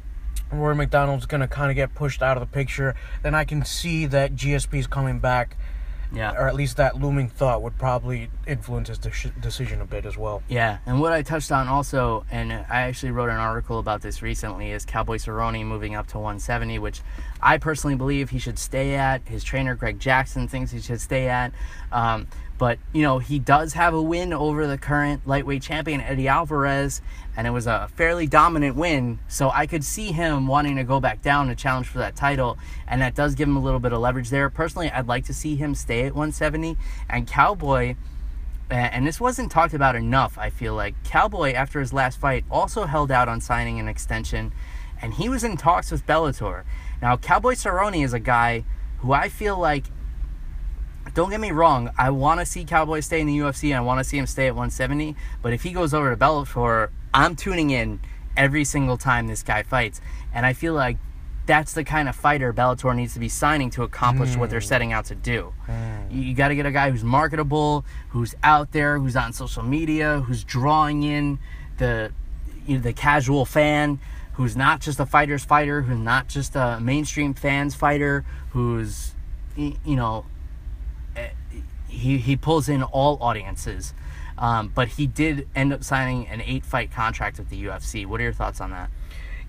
[0.50, 4.06] Rory MacDonald's gonna kind of get pushed out of the picture, then I can see
[4.06, 5.56] that GSP is coming back,
[6.12, 6.32] Yeah.
[6.32, 10.16] or at least that looming thought would probably influence his de- decision a bit as
[10.16, 10.42] well.
[10.48, 14.22] Yeah, and what I touched on also, and I actually wrote an article about this
[14.22, 17.00] recently, is Cowboy Cerrone moving up to 170, which
[17.40, 19.26] I personally believe he should stay at.
[19.26, 21.52] His trainer Greg Jackson thinks he should stay at.
[21.90, 22.26] Um,
[22.62, 27.02] but you know he does have a win over the current lightweight champion Eddie Alvarez,
[27.36, 29.18] and it was a fairly dominant win.
[29.26, 32.58] So I could see him wanting to go back down to challenge for that title,
[32.86, 34.48] and that does give him a little bit of leverage there.
[34.48, 36.76] Personally, I'd like to see him stay at 170,
[37.10, 37.96] and Cowboy
[38.70, 40.94] and this wasn't talked about enough, I feel like.
[41.04, 44.52] Cowboy, after his last fight, also held out on signing an extension,
[45.00, 46.64] and he was in talks with Bellator.
[47.00, 48.64] Now, Cowboy Cerrone is a guy
[49.00, 49.86] who I feel like,
[51.14, 53.80] don't get me wrong, I want to see Cowboy stay in the UFC and I
[53.80, 57.36] want to see him stay at 170, but if he goes over to Bellator, I'm
[57.36, 58.00] tuning in
[58.36, 60.00] every single time this guy fights.
[60.32, 60.96] And I feel like
[61.46, 64.92] that's the kind of fighter Bellator needs to be signing to accomplish what they're setting
[64.92, 65.52] out to do.
[66.10, 69.62] You, you got to get a guy who's marketable, who's out there, who's on social
[69.62, 71.38] media, who's drawing in
[71.78, 72.12] the
[72.66, 73.98] you know, the casual fan,
[74.34, 79.14] who's not just a fighter's fighter, who's not just a mainstream fans fighter, who's
[79.56, 80.24] you know
[81.16, 81.30] eh,
[81.88, 83.94] he he pulls in all audiences.
[84.38, 88.06] Um, but he did end up signing an eight fight contract with the UFC.
[88.06, 88.90] What are your thoughts on that?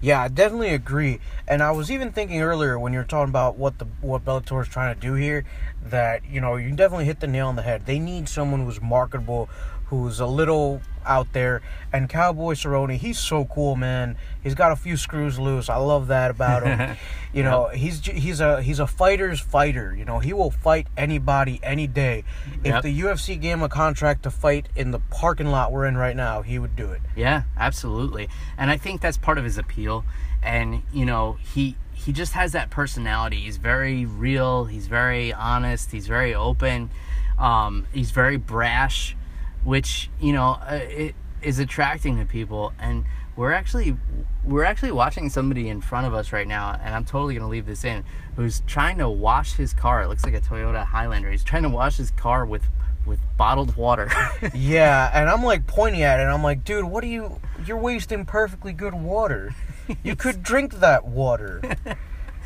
[0.03, 1.21] Yeah, I definitely agree.
[1.47, 4.61] And I was even thinking earlier when you were talking about what the what Bellator
[4.61, 5.45] is trying to do here,
[5.85, 7.85] that you know you definitely hit the nail on the head.
[7.85, 9.47] They need someone who's marketable,
[9.87, 11.61] who's a little out there.
[11.91, 14.15] And Cowboy Cerrone, he's so cool, man.
[14.41, 15.69] He's got a few screws loose.
[15.69, 16.95] I love that about him.
[17.33, 19.93] you know, he's he's a he's a fighter's fighter.
[19.95, 22.23] You know, he will fight anybody any day.
[22.63, 22.83] If Yep.
[22.83, 26.15] the UFC gave him a contract to fight in the parking lot we're in right
[26.15, 27.01] now, he would do it.
[27.15, 28.29] Yeah, absolutely.
[28.57, 30.05] And I think that's part of his appeal.
[30.41, 33.41] And you know, he he just has that personality.
[33.41, 34.65] He's very real.
[34.65, 35.91] He's very honest.
[35.91, 36.89] He's very open.
[37.37, 39.15] Um, he's very brash,
[39.63, 42.73] which you know uh, it is attracting to people.
[42.80, 43.97] And we're actually
[44.45, 47.65] we're actually watching somebody in front of us right now, and I'm totally gonna leave
[47.65, 48.04] this in.
[48.36, 50.04] Who's trying to wash his car?
[50.04, 51.32] It looks like a Toyota Highlander.
[51.32, 52.63] He's trying to wash his car with
[53.06, 54.10] with bottled water.
[54.54, 57.39] Yeah, and I'm like pointing at it, and I'm like, dude, what are you?
[57.65, 59.56] You're wasting perfectly good water.
[60.04, 61.62] You could drink that water.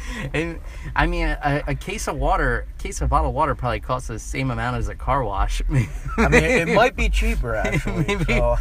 [0.34, 0.60] And,
[0.96, 4.20] I mean, a, a case of water, a case of bottled water probably costs the
[4.20, 5.62] same amount as a car wash.
[5.70, 8.18] I mean, it might be cheaper actually.
[8.26, 8.58] So.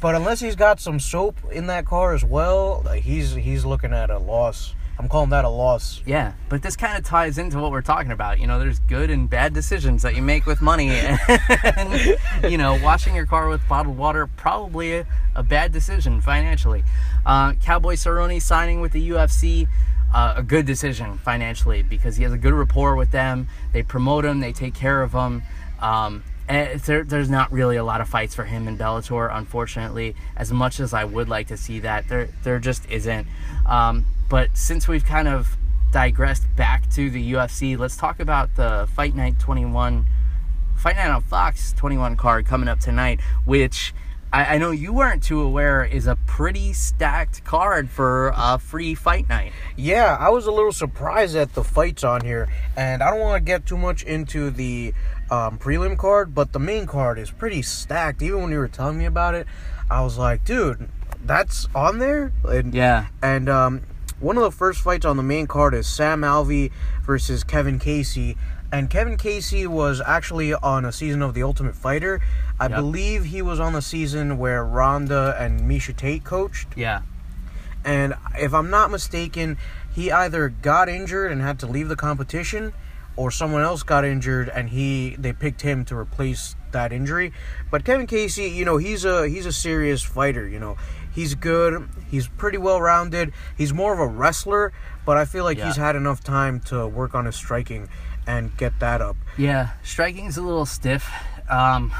[0.00, 4.10] But unless he's got some soap in that car as well, he's he's looking at
[4.10, 4.74] a loss.
[4.98, 6.00] I'm calling that a loss.
[6.06, 8.40] yeah, but this kind of ties into what we're talking about.
[8.40, 12.16] You know, there's good and bad decisions that you make with money, and
[12.50, 16.82] you know, washing your car with bottled water probably a, a bad decision financially.
[17.26, 19.68] Uh, Cowboy Cerrone signing with the UFC.
[20.18, 23.48] A good decision financially because he has a good rapport with them.
[23.74, 25.42] They promote him, they take care of him.
[25.78, 30.14] Um, and there, there's not really a lot of fights for him in Bellator, unfortunately.
[30.34, 33.26] As much as I would like to see that, there there just isn't.
[33.66, 35.56] Um, but since we've kind of
[35.90, 40.06] digressed back to the UFC, let's talk about the Fight Night 21,
[40.76, 43.92] Fight Night on Fox 21 card coming up tonight, which.
[44.32, 48.94] I, I know you weren't too aware is a pretty stacked card for a free
[48.94, 49.52] fight night.
[49.76, 53.40] Yeah, I was a little surprised at the fights on here, and I don't want
[53.40, 54.94] to get too much into the
[55.30, 58.22] um, prelim card, but the main card is pretty stacked.
[58.22, 59.46] Even when you were telling me about it,
[59.90, 60.88] I was like, dude,
[61.24, 62.32] that's on there.
[62.44, 63.06] And, Yeah.
[63.22, 63.82] And um,
[64.18, 66.70] one of the first fights on the main card is Sam Alvey
[67.04, 68.36] versus Kevin Casey.
[68.72, 72.20] And Kevin Casey was actually on a season of The Ultimate Fighter.
[72.58, 72.76] I Yep.
[72.76, 76.68] believe he was on the season where Ronda and Miesha Tate coached.
[76.76, 77.02] Yeah.
[77.84, 79.56] And if I'm not mistaken,
[79.94, 82.72] he either got injured and had to leave the competition,
[83.14, 87.32] or someone else got injured and he they picked him to replace that injury.
[87.70, 90.46] But Kevin Casey, you know, he's a he's a serious fighter.
[90.46, 90.76] You know,
[91.12, 91.88] he's good.
[92.10, 93.32] He's pretty well rounded.
[93.56, 94.72] He's more of a wrestler,
[95.06, 95.66] but I feel like Yeah.
[95.68, 97.88] he's had enough time to work on his striking
[98.26, 99.16] and get that up.
[99.38, 101.10] Yeah, striking's a little stiff.
[101.48, 101.92] Um,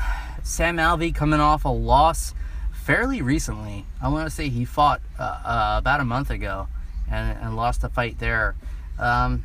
[0.43, 2.35] Sam Alvey coming off a loss
[2.73, 3.85] fairly recently.
[4.01, 6.69] I want to say he fought uh, uh, about a month ago
[7.11, 8.55] and, and lost a fight there.
[8.99, 9.45] Um,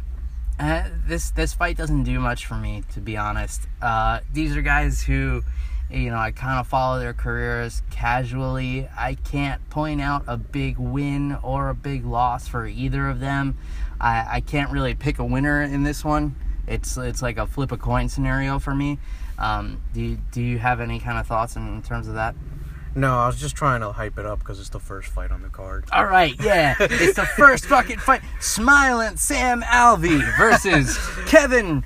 [0.59, 3.67] uh, this this fight doesn't do much for me, to be honest.
[3.81, 5.41] Uh, these are guys who,
[5.89, 8.87] you know, I kind of follow their careers casually.
[8.95, 13.57] I can't point out a big win or a big loss for either of them.
[13.99, 16.35] I, I can't really pick a winner in this one.
[16.71, 18.97] It's it's like a flip a coin scenario for me.
[19.37, 22.35] Um, do you, do you have any kind of thoughts in, in terms of that?
[22.93, 25.41] No, I was just trying to hype it up because it's the first fight on
[25.41, 25.85] the card.
[25.91, 28.21] All right, yeah, it's the first fucking fight.
[28.39, 31.83] Smiling Sam Alvey versus Kevin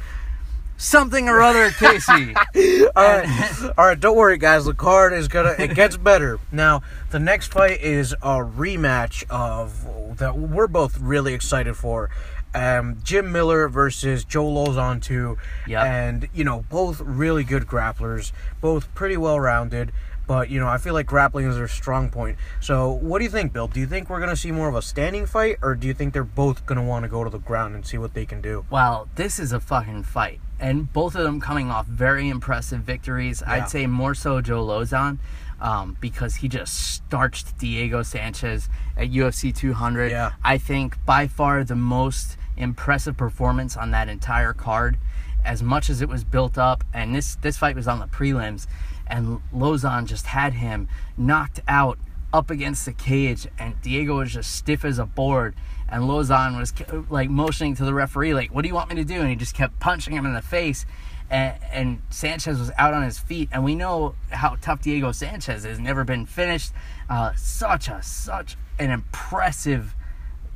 [0.77, 2.35] something or other Casey.
[2.95, 3.99] all right, all right.
[3.99, 4.65] Don't worry, guys.
[4.65, 5.55] The card is gonna.
[5.59, 6.39] It gets better.
[6.51, 12.09] Now, the next fight is a rematch of that we're both really excited for.
[12.55, 15.37] Um, Jim Miller versus Joe Lauzon two,
[15.67, 15.85] Yep.
[15.85, 19.91] and you know both really good grapplers, both pretty well rounded.
[20.27, 22.37] But you know, I feel like grappling is their strong point.
[22.59, 23.67] So, what do you think, Bill?
[23.67, 26.13] Do you think we're gonna see more of a standing fight, or do you think
[26.13, 28.65] they're both gonna want to go to the ground and see what they can do?
[28.71, 30.39] Well, this is a fucking fight.
[30.59, 33.43] And both of them coming off very impressive victories.
[33.45, 33.53] Yeah.
[33.53, 35.19] I'd say more so Joe Lauzon
[35.61, 40.09] um, because he just starched Diego Sanchez at UFC 200.
[40.11, 40.31] Yeah.
[40.43, 44.97] I think by far the most impressive performance on that entire card.
[45.43, 48.65] As much as it was built up, and this, this fight was on the prelims,
[49.05, 50.87] and Lauzon just had him
[51.17, 51.99] knocked out
[52.33, 55.55] up against the cage, and Diego was just stiff as a board.
[55.87, 56.73] And Lauzon was
[57.09, 59.35] like motioning to the referee, like, "What do you want me to do?" And he
[59.35, 60.85] just kept punching him in the face.
[61.29, 65.63] And, and Sanchez was out on his feet, and we know how tough Diego Sanchez
[65.63, 66.73] has Never been finished.
[67.09, 69.95] Uh, such a such an impressive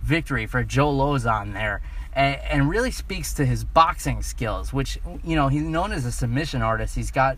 [0.02, 1.82] victory for Joe Lauzon there,
[2.14, 4.74] and, and really speaks to his boxing skills.
[4.74, 6.96] Which you know he's known as a submission artist.
[6.96, 7.38] He's got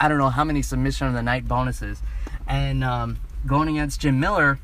[0.00, 2.00] I don't know how many submission of the night bonuses,
[2.46, 4.58] and um, going against Jim Miller,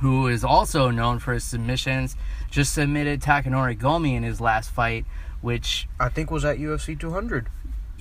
[0.00, 2.16] who is also known for his submissions,
[2.50, 5.04] just submitted Takanori Gomi in his last fight,
[5.40, 7.48] which I think was at UFC 200.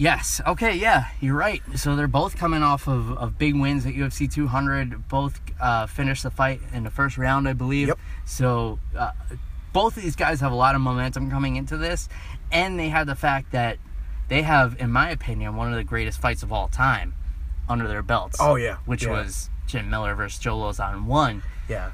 [0.01, 0.41] Yes.
[0.47, 0.77] Okay.
[0.77, 1.61] Yeah, you're right.
[1.75, 5.07] So they're both coming off of, of big wins at UFC 200.
[5.07, 7.89] Both uh, finished the fight in the first round, I believe.
[7.89, 7.99] Yep.
[8.25, 9.11] So uh,
[9.73, 12.09] both of these guys have a lot of momentum coming into this,
[12.51, 13.77] and they have the fact that
[14.27, 17.13] they have, in my opinion, one of the greatest fights of all time
[17.69, 18.37] under their belts.
[18.41, 18.77] Oh, yeah.
[18.87, 19.11] Which Yeah.
[19.11, 21.91] was Jim Miller versus Joe Lauzon one, Yeah.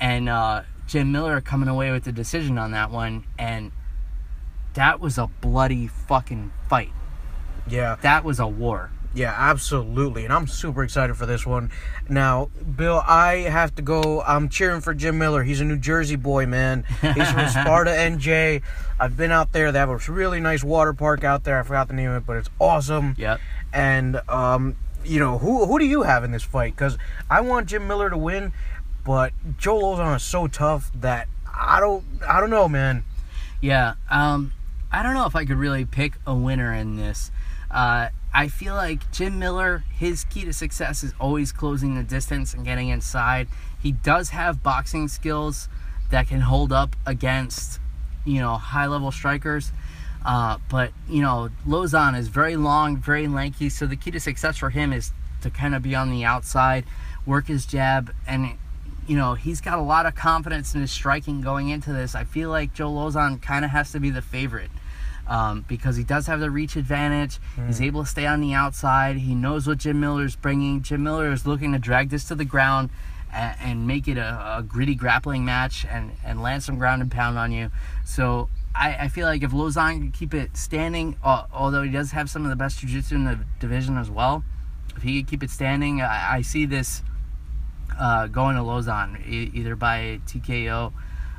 [0.00, 3.70] and uh, Jim Miller coming away with the decision on that one, and
[4.72, 6.92] that was a bloody fucking fight.
[7.70, 7.96] Yeah.
[8.02, 8.90] That was a war.
[9.12, 10.24] Yeah, absolutely.
[10.24, 11.72] And I'm super excited for this one.
[12.08, 14.22] Now, Bill, I have to go.
[14.22, 15.42] I'm cheering for Jim Miller.
[15.42, 16.84] He's a New Jersey boy, man.
[17.00, 18.62] He's from Sparta, NJ.
[19.00, 19.72] I've been out there.
[19.72, 21.58] They have a really nice water park out there.
[21.58, 23.16] I forgot the name of it, but it's awesome.
[23.18, 23.40] Yep.
[23.72, 26.74] And, um, you know, who who do you have in this fight?
[26.76, 26.96] Because
[27.28, 28.52] I want Jim Miller to win,
[29.04, 33.04] but Joe Lauzon is so tough that I don't I don't know, man.
[33.60, 33.94] Yeah.
[34.10, 34.52] Um,
[34.92, 37.30] I don't know if I could really pick a winner in this.
[37.70, 42.54] Uh, I feel like Jim Miller, his key to success is always closing the distance
[42.54, 43.48] and getting inside.
[43.80, 45.68] He does have boxing skills
[46.10, 47.80] that can hold up against,
[48.24, 49.72] you know, high level strikers.
[50.24, 53.68] Uh, but, you know, Lauzon is very long, very lanky.
[53.68, 56.84] So the key to success for him is to kind of be on the outside,
[57.24, 58.58] work his jab, and
[59.06, 62.14] you know, he's got a lot of confidence in his striking going into this.
[62.14, 64.70] I feel like Joe Lauzon kind of has to be the favorite
[65.30, 67.38] um, because he does have the reach advantage.
[67.66, 69.16] He's able to stay on the outside.
[69.16, 70.82] He knows what Jim Miller's bringing.
[70.82, 72.90] Jim Miller is looking to drag this to the ground
[73.32, 77.12] and, and make it a, a gritty grappling match and, and land some ground and
[77.12, 77.70] pound on you.
[78.04, 82.10] So I, I feel like if Lauzon can keep it standing, uh, although he does
[82.10, 84.42] have some of the best jiu-jitsu in the division as well,
[84.96, 87.02] if he could keep it standing, I, I see this
[87.98, 90.92] uh, going to Lauzon e- either by TKO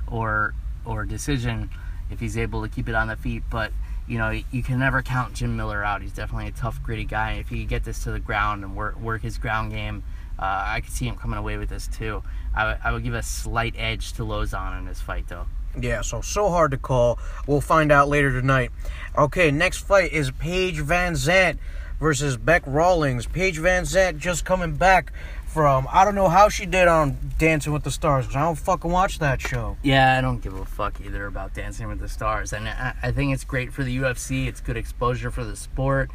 [0.08, 0.54] or
[0.86, 1.70] or decision
[2.10, 3.44] if he's able to keep it on the feet.
[3.50, 3.72] But
[4.08, 6.02] you know you can never count Jim Miller out.
[6.02, 7.34] He's definitely a tough, gritty guy.
[7.34, 10.04] If he could get this to the ground and work work his ground game,
[10.40, 12.24] uh, I could see him coming away with this too.
[12.54, 15.46] I would- give a slight edge to Lauzon in this fight though.
[15.80, 17.18] Yeah, so so hard to call.
[17.48, 18.72] We'll find out later tonight.
[19.18, 21.58] Okay, next fight is Paige VanZant
[22.00, 23.26] versus Bec Rawlings.
[23.26, 25.14] Paige VanZant just coming back
[25.52, 28.58] from I don't know how she did on Dancing with the Stars because I don't
[28.58, 29.78] fucking watch that show.
[29.84, 33.12] Yeah, I don't give a fuck either about Dancing with the Stars, and I, I
[33.12, 34.48] think it's great for the UFC.
[34.48, 36.10] It's good exposure for the sport.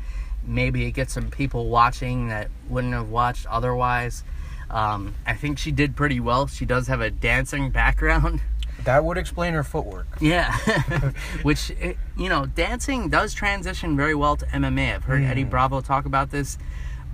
[0.47, 4.24] Maybe it gets some people watching that wouldn't have watched otherwise.
[4.70, 6.47] Um, I think she did pretty well.
[6.47, 8.41] She does have a dancing background.
[8.84, 10.07] That would explain her footwork.
[10.20, 10.57] Yeah,
[11.43, 11.72] which
[12.16, 14.95] you know, dancing does transition very well to MMA.
[14.95, 16.57] I've heard Eddie Bravo talk about this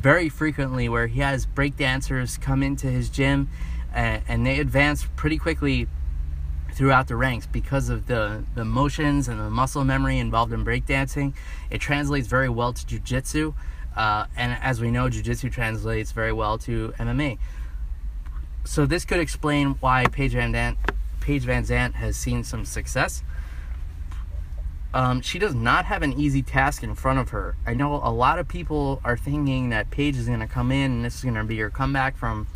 [0.03, 3.49] very frequently, where he has break dancers come into his gym,
[3.95, 5.87] and, and they advance pretty quickly
[6.75, 11.35] throughout the ranks because of the the motions and the muscle memory involved in breakdancing.
[11.71, 13.55] It translates very well to jujitsu,
[13.97, 17.39] uh, and as we know, jujitsu translates very well to MMA.
[18.65, 20.79] So this could explain why Paige Van Dant
[21.21, 23.23] Paige VanZant has seen some success.
[24.95, 27.57] Um, she does not have an easy task in front of her.
[27.67, 30.93] I know a lot of people are thinking that Paige is going to come in
[30.93, 32.47] and this is going to be her comeback from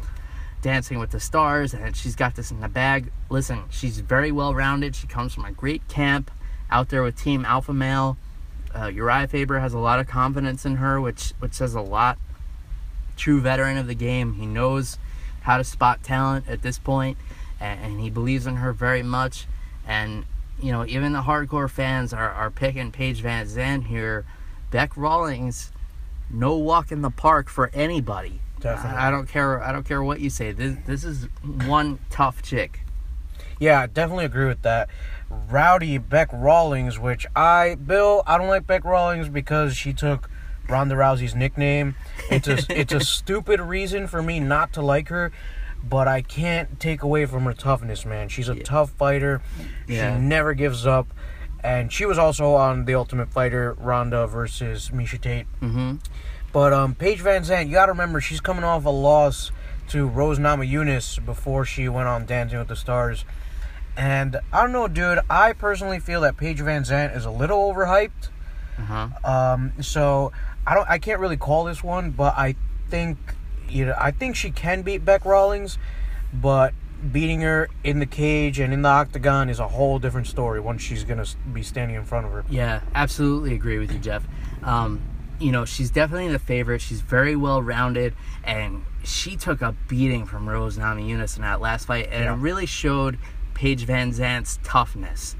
[0.60, 3.10] Dancing with the Stars and she's got this in the bag.
[3.30, 4.94] Listen, she's very well rounded.
[4.94, 6.30] She comes from a great camp
[6.70, 8.18] out there with Team Alpha Male.
[8.74, 12.18] Uh, Urijah Faber has a lot of confidence in her, which which says a lot.
[13.16, 14.34] True veteran of the game.
[14.34, 14.98] He knows
[15.42, 17.16] how to spot talent at this point,
[17.58, 19.46] and, and he believes in her very much.
[19.86, 20.26] And
[20.60, 24.24] you know, even the hardcore fans are, are picking Paige VanZant here.
[24.70, 25.72] Bec Rawlings,
[26.30, 28.40] no walk in the park for anybody.
[28.60, 28.98] Definitely.
[28.98, 29.62] I, I don't care.
[29.62, 30.52] I don't care what you say.
[30.52, 31.28] This this is
[31.66, 32.80] one tough chick.
[33.58, 34.88] Yeah, I definitely agree with that.
[35.30, 40.28] Rowdy Bec Rawlings, which I, Bill, I don't like Bec Rawlings because she took
[40.68, 41.94] Ronda Rousey's nickname.
[42.30, 45.32] It's a, it's a stupid reason for me not to like her,
[45.88, 48.28] but I can't take away from her toughness, man.
[48.28, 49.42] She's a tough fighter.
[49.86, 50.16] Yeah.
[50.16, 51.08] She never gives up.
[51.62, 55.46] And she was also on The Ultimate Fighter, Ronda versus Miesha Tate.
[55.60, 55.96] Mm-hmm.
[56.52, 59.50] But um, Paige VanZant, you got to remember, she's coming off a loss
[59.88, 63.24] to Rose Namajunas before she went on Dancing with the Stars.
[63.96, 65.20] And I don't know, dude.
[65.28, 68.28] I personally feel that Paige VanZant is a little overhyped.
[68.78, 69.08] Uh-huh.
[69.24, 70.32] Um, so
[70.66, 72.54] I don't, I can't really call this one, but I
[72.88, 73.18] think,
[73.68, 75.78] you know, I think she can beat Bec Rawlings,
[76.32, 76.74] but
[77.12, 80.82] beating her in the cage and in the octagon is a whole different story once
[80.82, 82.44] she's gonna be standing in front of her.
[82.48, 84.26] Yeah, absolutely agree with you, Jeff.
[84.62, 85.00] Um,
[85.38, 86.80] you know, she's definitely the favorite.
[86.80, 91.86] She's very well rounded, and she took a beating from Rose Namajunas in that last
[91.86, 92.32] fight, and Yeah.
[92.32, 93.18] it really showed
[93.54, 95.36] Paige VanZant's toughness.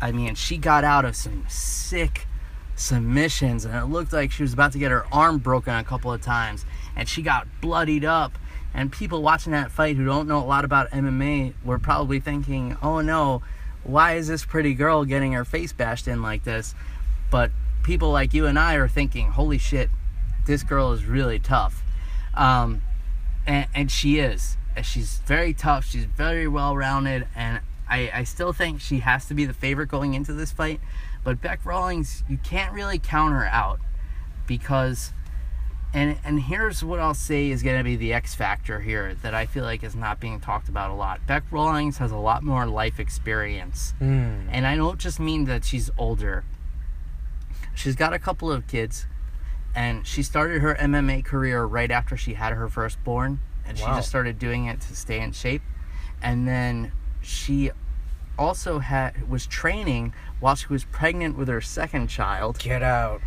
[0.00, 2.26] I mean, she got out of some sick
[2.74, 6.12] submissions, and it looked like she was about to get her arm broken a couple
[6.12, 6.64] of times,
[6.96, 8.32] and she got bloodied up.
[8.74, 12.76] And people watching that fight who don't know a lot about MMA were probably thinking,
[12.82, 13.42] "Oh no,
[13.84, 16.74] why is this pretty girl getting her face bashed in like this?"
[17.30, 17.50] But
[17.82, 19.90] people like you and I are thinking, "Holy shit,
[20.46, 21.82] this girl is really tough,"
[22.34, 22.82] um,
[23.46, 24.56] and, and she is.
[24.82, 25.86] She's very tough.
[25.86, 29.88] She's very well rounded, and I, I still think she has to be the favorite
[29.88, 30.80] going into this fight.
[31.24, 33.80] But Bec Rawlings, you can't really count her out
[34.46, 35.12] because
[35.96, 39.34] and and here's what I'll say is going to be the X factor here that
[39.34, 41.26] I feel like is not being talked about a lot.
[41.26, 44.46] Bec Rawlings has a lot more life experience, Mm.
[44.50, 46.44] and I don't just mean that she's older.
[47.74, 49.06] She's got a couple of kids,
[49.74, 54.08] and she started her MMA career right after she had her firstborn, and she just
[54.08, 55.62] started doing it to stay in shape,
[56.22, 56.92] and then
[57.22, 57.70] she
[58.38, 63.22] also had was training while she was pregnant with her second child Get out.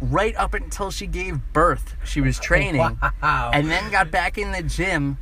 [0.00, 1.96] Right up until she gave birth.
[2.04, 3.50] She was training Wow.
[3.52, 5.18] and then got back in the gym,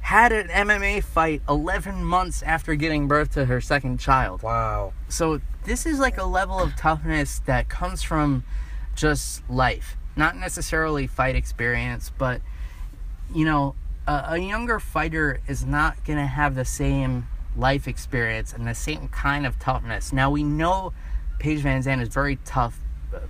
[0.00, 4.42] had an MMA fight 11 months after giving birth to her second child.
[4.42, 4.92] wow.
[5.08, 8.44] So, this is like a level of toughness that comes from
[8.94, 12.40] just life, not necessarily fight experience, but
[13.34, 13.74] you know,
[14.06, 18.74] a, a younger fighter is not going to have the same life experience and the
[18.74, 20.12] same kind of toughness.
[20.12, 20.92] Now, we know
[21.40, 22.78] Paige VanZant is very tough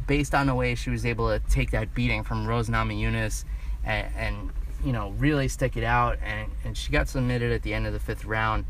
[0.06, 3.44] based on the way she was able to take that beating from Rose Namajunas
[3.84, 4.50] and, and
[4.84, 6.18] you know, really stick it out.
[6.22, 8.64] And, and she got submitted at the end of the fifth round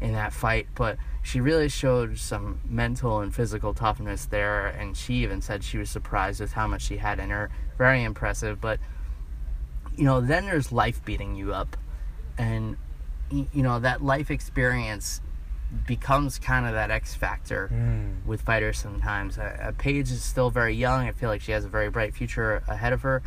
[0.00, 4.68] in that fight, but she really showed some mental and physical toughness there.
[4.68, 7.50] And she even said she was surprised with how much she had in her.
[7.76, 8.78] Very impressive, but
[9.98, 11.76] you know, then there's life beating you up,
[12.38, 12.76] and
[13.30, 15.20] you know that life experience
[15.86, 18.24] becomes kind of that X factor Mm.
[18.24, 19.38] with fighters sometimes.
[19.38, 21.06] Uh, uh, Paige is still very young.
[21.06, 23.22] I feel like she has a very bright future ahead of her.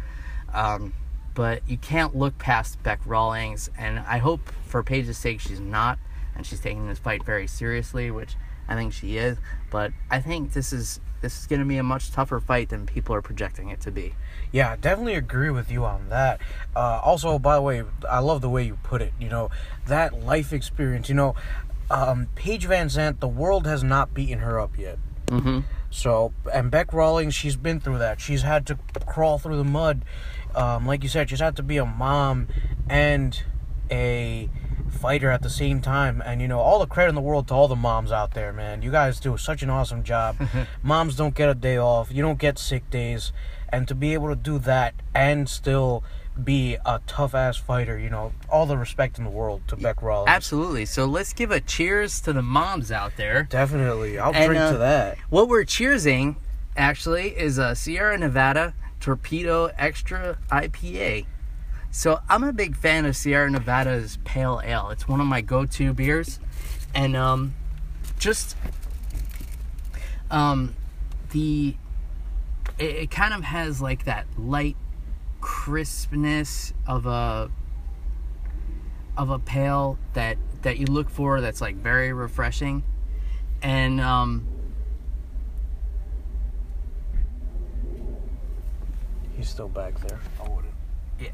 [0.54, 0.94] Um,
[1.34, 5.98] but you can't look past Bec Rawlings, and I hope for Paige's sake she's not,
[6.36, 8.36] and she's taking this fight very seriously, which
[8.68, 9.38] I think she is,
[9.70, 12.88] but I think this is this is going to be a much tougher fight than
[12.88, 14.16] people are projecting it to be.
[14.52, 16.42] Yeah, definitely agree with you on that.
[16.76, 19.14] Uh, also, by the way, I love the way you put it.
[19.20, 19.52] You know,
[19.86, 21.10] that life experience.
[21.10, 21.36] You know,
[21.92, 24.98] um, Paige VanZant, the world has not beaten her up yet.
[25.28, 25.60] Mm-hmm.
[25.90, 28.22] So, and Bec Rawlings, she's been through that.
[28.22, 30.06] She's had to crawl through the mud.
[30.56, 32.48] Um, like you said, she's had to be a mom
[32.90, 33.42] and
[33.90, 34.50] a
[34.90, 36.22] fighter at the same time.
[36.26, 38.54] And, you know, all the credit in the world to all the moms out there,
[38.54, 38.82] man.
[38.82, 40.38] You guys do such an awesome job.
[40.84, 43.34] moms don't get a day off, you don't get sick days.
[43.68, 46.04] And to be able to do that and still
[46.42, 50.02] be a tough ass fighter, you know, all the respect in the world to Bec
[50.02, 50.30] Rawlings.
[50.30, 50.86] Absolutely.
[50.86, 53.44] So let's give a cheers to the moms out there.
[53.44, 54.18] Definitely.
[54.18, 55.18] I'll And, drink uh, to that.
[55.30, 56.38] What we're cheersing,
[56.78, 61.26] actually, is a Sierra Nevada Torpedo Extra IPA.
[61.92, 64.90] So I'm a big fan of Sierra Nevada's Pale Ale.
[64.92, 66.40] It's one of my go-to beers,
[66.96, 67.54] and um,
[68.18, 68.56] just
[70.30, 70.74] um,
[71.32, 71.76] the
[72.80, 74.78] it, it kind of has like that light
[75.42, 77.52] crispness of a
[79.18, 82.84] of a pale that that you look for that's like very refreshing.
[83.62, 84.48] And um
[89.36, 90.20] He's still back there.
[90.40, 90.74] I wouldn't.
[91.20, 91.30] yeah.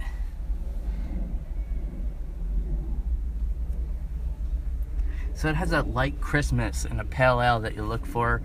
[5.34, 8.42] So it has that light crispness and a pale ale that you look for.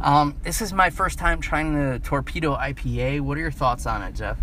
[0.00, 4.02] Um this is my first time trying the torpedo ipa what are your thoughts on
[4.02, 4.38] it jeff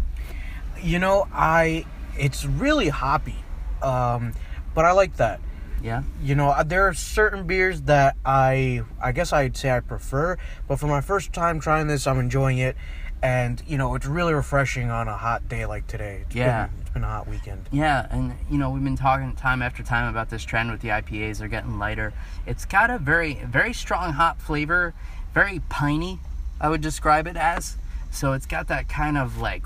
[0.81, 1.85] You know, I
[2.17, 3.35] it's really hoppy,
[3.81, 4.33] um,
[4.73, 5.39] but I like that.
[5.81, 9.79] yeah You know, uh, there are certain beers that I I guess I'd say I
[9.81, 12.75] prefer, but for my first time trying this, I'm enjoying it,
[13.21, 16.23] and you know, it's really refreshing on a hot day like today.
[16.25, 16.67] It's Yeah.
[16.67, 17.67] been, it's been a hot weekend.
[17.71, 20.89] Yeah, and you know we've been talking time after time about this trend with the
[20.89, 21.39] IPAs.
[21.39, 22.13] They're getting lighter.
[22.45, 24.93] It's got a very, very strong hop flavor,
[25.33, 26.19] very piney.
[26.59, 27.77] I would describe it as.
[28.09, 29.63] So it's got that kind of like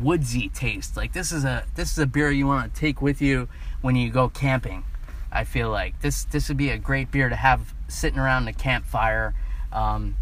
[0.00, 0.96] woodsy taste.
[0.96, 3.48] Like this is a this is a beer you want to take with you
[3.80, 4.84] when you go camping.
[5.30, 8.52] I feel like this this would be a great beer to have sitting around the
[8.52, 9.34] campfire,
[9.72, 10.16] um,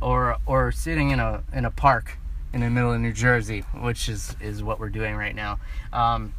[0.00, 2.18] or or sitting in a in a park
[2.52, 5.58] in the middle of New Jersey, which is is what we're doing right now.
[5.92, 6.34] Um,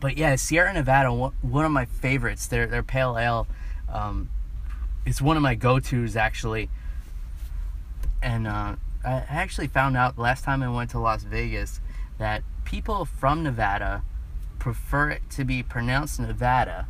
[0.00, 2.46] but yeah, Sierra Nevada, one of my favorites.
[2.46, 3.46] Their their pale ale,
[3.92, 4.30] um,
[5.04, 6.70] it's one of my go tos actually.
[8.22, 11.80] And uh, I actually found out last time I went to Las Vegas
[12.18, 14.02] that people from Nevada
[14.58, 16.88] prefer it to be pronounced Nevada.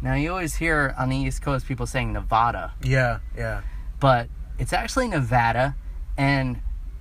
[0.00, 3.62] Now you always hear on the East Coast people saying Nevada, Yeah, yeah.
[4.00, 4.28] but
[4.58, 5.76] it's actually Nevada,
[6.16, 6.60] and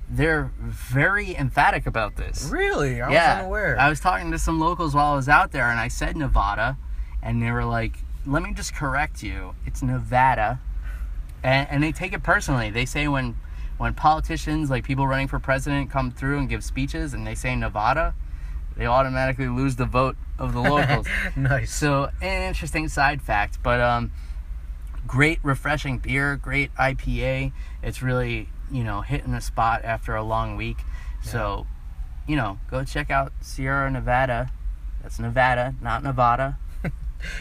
[0.10, 3.80] they're very emphatic about this Really, I yeah, was unaware.
[3.80, 6.78] I was talking to some locals while I was out there, and I said Nevada,
[7.22, 9.56] and they were like, "Let me just correct you.
[9.66, 10.60] It's Nevada,"
[11.42, 12.70] and, and they take it personally.
[12.70, 13.38] They say when
[13.78, 17.56] when politicians, like people running for president, come through and give speeches, and they say
[17.56, 18.14] Nevada,
[18.78, 21.08] they automatically lose the vote of the locals.
[21.36, 21.74] nice.
[21.74, 24.12] So, an interesting side fact, but um,
[25.08, 27.52] great refreshing beer, great IPA.
[27.82, 30.78] It's really you know hitting the spot after a long week.
[31.22, 31.68] So,
[32.28, 34.52] you know, go check out Sierra Nevada.
[35.02, 36.58] That's Nevada, not Nevada.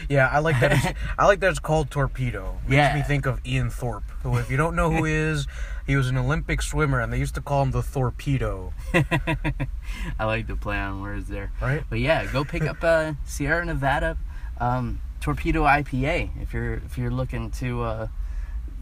[0.07, 0.71] Yeah, I like that.
[0.71, 2.53] It's, I like that it's called Torpedo.
[2.63, 2.95] Makes Yeah.
[2.95, 5.45] me think of Ian Thorpe, who, if you don't know who he is,
[5.85, 8.73] he was an Olympic swimmer, and they used to call him the Torpedo.
[8.93, 11.51] I like to play on words there.
[11.61, 11.83] Right?
[11.89, 14.17] But yeah, go pick up uh, Sierra Nevada
[14.59, 18.07] um, Torpedo IPA if you're if you're looking to uh,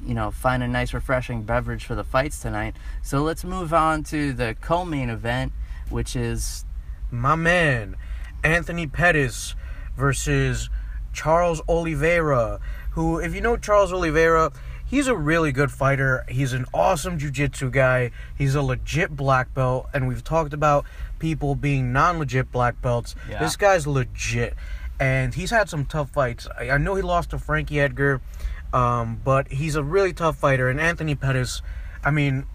[0.05, 2.75] you know find a nice refreshing beverage for the fights tonight.
[3.01, 5.53] So let's move on to the co-main event,
[5.89, 6.65] which is
[7.09, 7.95] My man,
[8.43, 9.55] Anthony Pettis
[9.95, 10.69] versus
[11.13, 12.59] Charles Oliveira,
[12.91, 14.51] who, if you know Charles Oliveira,
[14.91, 16.25] he's a really good fighter.
[16.27, 18.11] He's an awesome jiu-jitsu guy.
[18.37, 20.85] He's a legit black belt, and we've talked about
[21.17, 23.15] people being non-legit black belts.
[23.29, 23.39] Yeah.
[23.39, 24.53] This guy's legit,
[24.99, 26.47] and he's had some tough fights.
[26.59, 28.19] I, I know he lost to Frankie Edgar,
[28.73, 30.69] um, but he's a really tough fighter.
[30.69, 31.61] And Anthony Pettis,
[32.03, 32.45] I mean,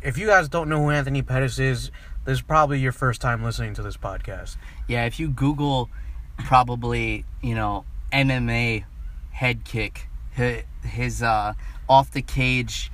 [0.00, 1.90] if you guys don't know who Anthony Pettis is,
[2.24, 4.56] this is probably your first time listening to this podcast.
[4.86, 5.04] yeah.
[5.06, 5.90] If you Google,
[6.38, 8.84] probably you know MMA
[9.32, 10.08] head kick,
[10.84, 11.54] his uh,
[11.88, 12.90] off the cage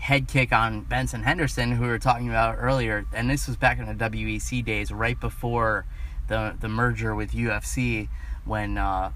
[0.00, 3.78] head kick on Benson Henderson, who we were talking about earlier, and this was back
[3.78, 5.86] in the WEC days, right before
[6.28, 8.08] the the merger with UFC,
[8.44, 9.12] when uh,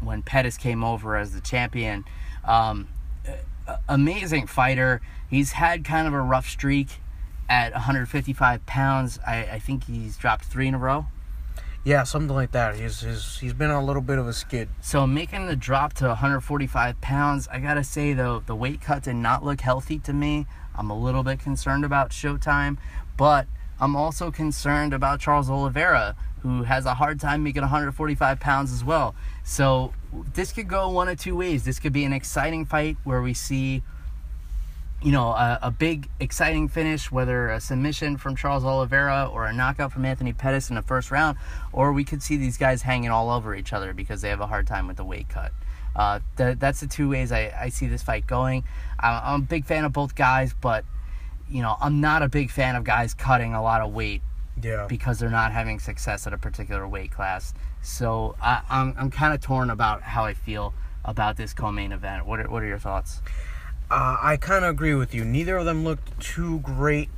[0.00, 2.04] when Pettis came over as the champion.
[2.44, 2.88] Um,
[3.88, 5.00] amazing fighter.
[5.28, 6.88] He's had kind of a rough streak
[7.48, 9.18] at 155 pounds.
[9.26, 11.06] I, I think he's dropped three in a row.
[11.82, 12.76] Yeah, something like that.
[12.76, 14.68] He's he's he's been on a little bit of a skid.
[14.82, 19.16] So making the drop to 145 pounds, I gotta say though, the weight cut did
[19.16, 20.46] not look healthy to me.
[20.76, 22.76] I'm a little bit concerned about Showtime,
[23.16, 23.46] but
[23.80, 28.84] I'm also concerned about Charles Oliveira, who has a hard time making 145 pounds as
[28.84, 29.14] well.
[29.42, 29.94] So
[30.34, 31.64] this could go one of two ways.
[31.64, 33.82] This could be an exciting fight where we see
[35.02, 39.52] you know, a, a, big, exciting finish, whether a submission from Charles Oliveira or a
[39.52, 41.38] knockout from Anthony Pettis in the first round,
[41.72, 44.46] or we could see these guys hanging all over each other because they have a
[44.46, 45.52] hard time with the weight cut.
[45.96, 48.64] Uh, th- that's the two ways I, I see this fight going.
[48.98, 50.84] I'm, I'm a big fan of both guys, but,
[51.48, 54.20] you know, I'm not a big fan of guys cutting a lot of weight
[54.62, 54.86] Yeah.
[54.86, 57.54] because they're not having success at a particular weight class.
[57.80, 60.74] So I, I'm, I'm kind of torn about how I feel
[61.06, 62.26] about this co-main event.
[62.26, 63.22] What are, what are your thoughts?
[63.90, 65.24] Uh, I kind of agree with you.
[65.24, 67.08] Neither of them looked too great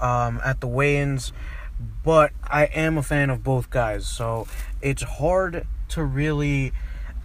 [0.00, 1.32] um, at the weigh-ins,
[2.04, 4.46] but I am a fan of both guys, so
[4.82, 6.72] it's hard to really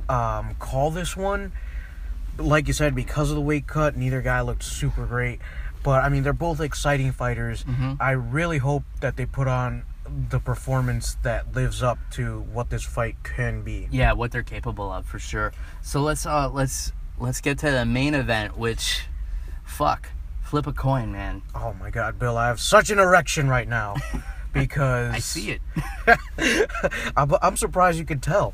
[0.08, 1.52] um, call this one.
[2.38, 5.40] Like you said, because of the weight cut, neither guy looked super great.
[5.84, 7.64] But I mean, they're both exciting fighters.
[7.64, 7.98] Mhm.
[8.00, 9.84] I really hope that they put on
[10.30, 13.88] the performance that lives up to what this fight can be.
[13.92, 17.86] yeah what they're capable of for sure so let's uh let's let's get to the
[17.86, 19.06] main event which
[19.64, 20.10] fuck
[20.42, 22.38] flip a coin man Oh my God, Bill!
[22.38, 23.96] I have such an erection right now
[24.56, 25.62] because i see it
[27.18, 28.54] I'm, I'm surprised you could tell.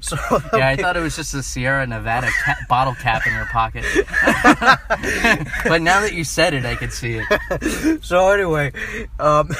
[0.00, 0.16] so,
[0.54, 3.84] yeah i thought it was just a sierra nevada ca- bottle cap in your pocket
[5.64, 8.72] but now that you said it i could see it so anyway,
[9.18, 9.50] um,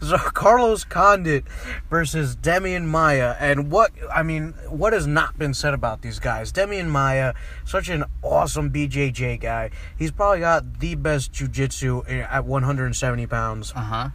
[0.00, 1.44] so Carlos Condit
[1.90, 6.52] versus Demian Maia, and what I mean, what has not been said about these guys?
[6.52, 7.34] Demian Maia,
[7.64, 9.70] such an awesome BJJ guy.
[9.98, 12.44] He's probably got the best jujitsu at
[12.88, 13.72] 170 pounds.
[13.76, 14.10] uh-huh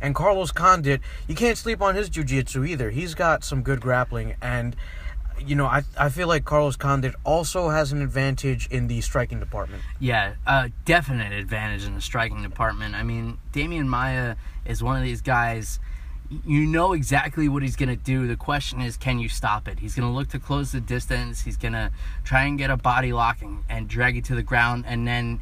[0.00, 2.90] And Carlos Condit, you can't sleep on his jiu-jitsu either.
[2.90, 4.76] He's got some good grappling and
[5.46, 9.38] you know, I I feel like Carlos Condit also has an advantage in the striking
[9.38, 9.84] department.
[10.00, 12.96] Yeah, uh, definite advantage in the striking department.
[12.96, 14.34] I mean, Demian Maia
[14.64, 15.78] is one of these guys.
[16.44, 18.26] You know exactly what he's going to do.
[18.26, 19.78] The question is, can you stop it?
[19.78, 21.42] He's going to look to close the distance.
[21.42, 21.92] He's going to
[22.24, 24.84] try and get a body locking and, and drag you to the ground.
[24.88, 25.40] And then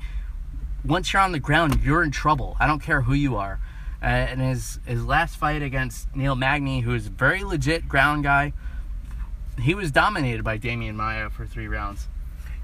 [0.87, 2.57] once you're on the ground, you're in trouble.
[2.61, 3.61] I don't care who you are.
[4.03, 8.25] Uh, and his, his last fight against Neil Magny, who is a very legit ground
[8.25, 8.53] guy,
[9.61, 12.09] he was dominated by Demian Maia for three rounds.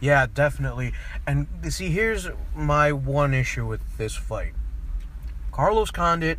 [0.01, 0.93] Yeah, definitely.
[1.27, 4.53] And see, here's my one issue with this fight.
[5.53, 6.39] Carlos Condit,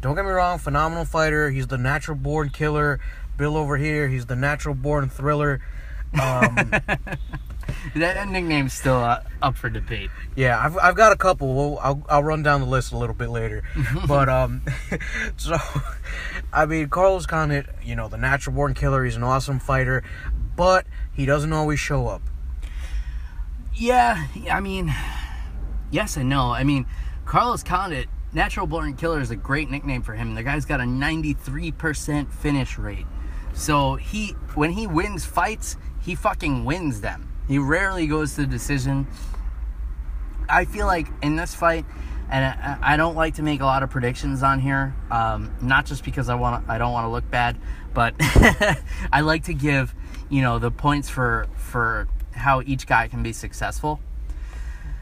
[0.00, 1.50] don't get me wrong, phenomenal fighter.
[1.50, 3.00] He's the natural born killer.
[3.36, 5.60] Bill over here, he's the natural born thriller.
[6.20, 6.72] Um,
[7.94, 10.10] That nickname's still uh, up for debate.
[10.36, 11.54] yeah, I've, I've got a couple.
[11.54, 13.62] Well, I'll, I'll run down the list a little bit later.
[14.06, 14.62] but, um,
[15.36, 15.56] so,
[16.52, 19.04] I mean, Carlos Condit, you know, the natural born killer.
[19.04, 20.02] He's an awesome fighter,
[20.56, 22.22] but he doesn't always show up.
[23.74, 24.94] Yeah, I mean,
[25.90, 26.50] yes and no.
[26.50, 26.86] I mean,
[27.24, 30.34] Carlos Condit, natural born killer, is a great nickname for him.
[30.34, 33.06] The guy's got a 93% finish rate.
[33.54, 37.29] So he, when he wins fights, he fucking wins them.
[37.50, 39.08] He rarely goes to the decision.
[40.48, 41.84] I feel like in this fight,
[42.30, 45.84] and I, I don't like to make a lot of predictions on here, um, not
[45.84, 47.58] just because I want I don't want to look bad,
[47.92, 48.14] but
[49.12, 49.92] I like to give
[50.28, 53.98] you know the points for for how each guy can be successful.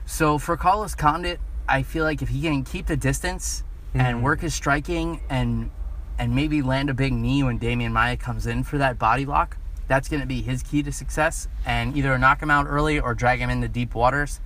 [0.07, 4.41] So for Carlos Condit, I feel like if he can keep the distance and work
[4.41, 5.71] his striking and
[6.19, 9.59] and maybe land a big knee when Demian Maia comes in for that body lock,
[9.89, 13.15] that's going to be his key to success and either knock him out early or
[13.15, 14.41] drag him into deep waters.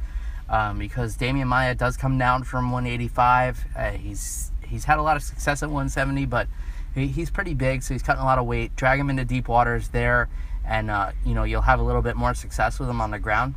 [0.48, 3.64] Um, because Demian Maia does come down from 185.
[3.74, 6.46] Uh, he's he's had a lot of success at 170, but
[6.94, 8.76] he, he's pretty big, so he's cutting a lot of weight.
[8.76, 10.28] Drag him into deep waters there,
[10.64, 13.18] and uh, you know you'll have a little bit more success with him on the
[13.18, 13.54] ground.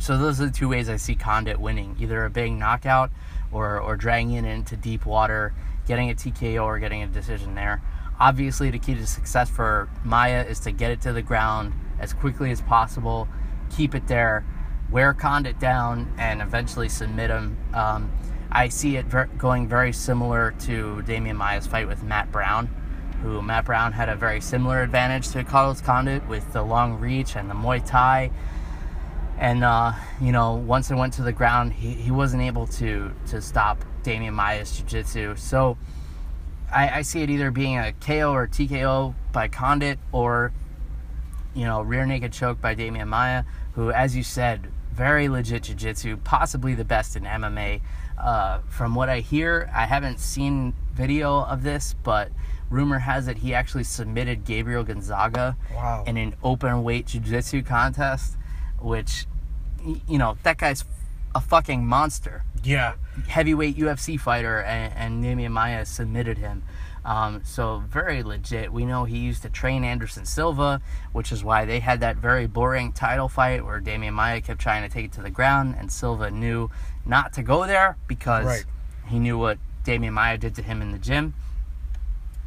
[0.00, 3.10] So those are the two ways I see Condit winning: either a big knockout,
[3.52, 5.54] or or dragging it into deep water,
[5.86, 7.82] getting a TKO, or getting a decision there.
[8.20, 12.12] Obviously, the key to success for Maia is to get it to the ground as
[12.12, 13.28] quickly as possible,
[13.74, 14.44] keep it there,
[14.90, 17.56] wear Condit down, and eventually submit him.
[17.72, 18.12] Um,
[18.52, 22.68] I see it ver- going very similar to Demian Maia's fight with Matt Brown,
[23.22, 27.36] who Matt Brown had a very similar advantage to Carlos Condit with the long reach
[27.36, 28.30] and the Muay Thai.
[29.38, 33.10] And uh, you know, once it went to the ground, he, he wasn't able to
[33.28, 35.34] to stop Demian Maia's jiu-jitsu.
[35.36, 35.76] So
[36.74, 40.52] I, I see it either being a KO or TKO by Condit or
[41.54, 43.44] you know, rear naked choke by Demian Maia,
[43.74, 47.80] who, as you said, very legit jiu-jitsu, possibly the best in MMA.
[48.18, 52.32] Uh, from what I hear, I haven't seen video of this, but
[52.70, 56.02] rumor has it he actually submitted Gabriel Gonzaga Wow.
[56.08, 58.36] in an open weight jiu-jitsu contest,
[58.80, 59.26] which,
[60.08, 60.84] you know, that guy's
[61.34, 62.94] a fucking monster yeah.
[63.28, 66.62] heavyweight UFC fighter, and, and Demian Maia submitted him.
[67.04, 68.72] Um, so very legit.
[68.72, 70.80] We know he used to train Anderson Silva,
[71.12, 74.82] which is why they had that very boring title fight where Demian Maia kept trying
[74.82, 76.70] to take it to the ground, and Silva knew
[77.04, 78.64] not to go there because Right.
[79.08, 81.34] he knew what Demian Maia did to him in the gym.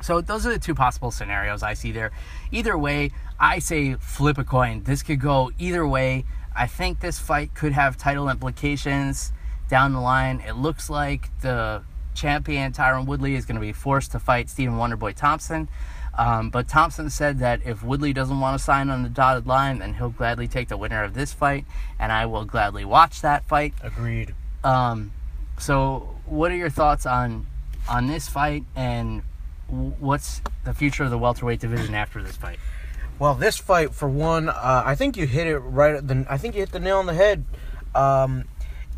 [0.01, 2.11] So those are the two possible scenarios I see there.
[2.51, 4.83] Either way, I say flip a coin.
[4.83, 6.25] This could go either way.
[6.57, 9.31] I think this fight could have title implications
[9.69, 10.41] down the line.
[10.45, 11.83] It looks like the
[12.15, 15.69] champion Tyron Woodley is going to be forced to fight Stephen Wonderboy Thompson.
[16.17, 19.79] Um, but Thompson said that if Woodley doesn't want to sign on the dotted line,
[19.79, 21.65] then he'll gladly take the winner of this fight,
[21.99, 23.75] and I will gladly watch that fight.
[23.83, 24.33] Agreed.
[24.63, 25.11] Um,
[25.59, 27.45] so, what are your thoughts on
[27.87, 29.21] on this fight, and
[29.67, 32.57] what's the future of the welterweight division after this fight?
[33.19, 35.95] Well, this fight, for one, uh, I think you hit it right.
[35.95, 37.45] At the, I think you hit the nail on the head.
[37.95, 38.45] Um,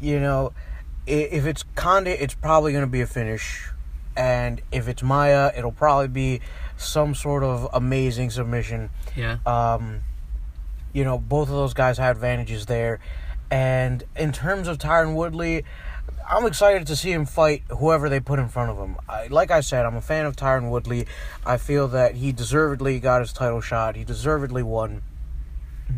[0.01, 0.53] you know,
[1.07, 3.69] if it's Condit, it's probably going to be a finish,
[4.17, 6.41] and if it's Maia, it'll probably be
[6.75, 8.89] some sort of amazing submission.
[9.15, 9.37] Yeah.
[9.45, 10.01] Um,
[10.91, 12.99] you know, both of those guys had advantages there,
[13.49, 15.63] and in terms of Tyron Woodley,
[16.31, 18.97] I'm excited to see him fight whoever they put in front of him.
[19.09, 21.07] I, like I said, I'm a fan of Tyron Woodley.
[21.43, 23.95] I feel that he deservedly got his title shot.
[23.95, 25.01] He deservedly won.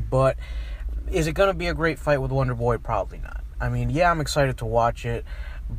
[0.09, 0.37] But
[1.11, 2.77] is it going to be a great fight with Wonder Boy?
[2.77, 3.43] Probably not.
[3.59, 5.25] I mean, yeah, I'm excited to watch it,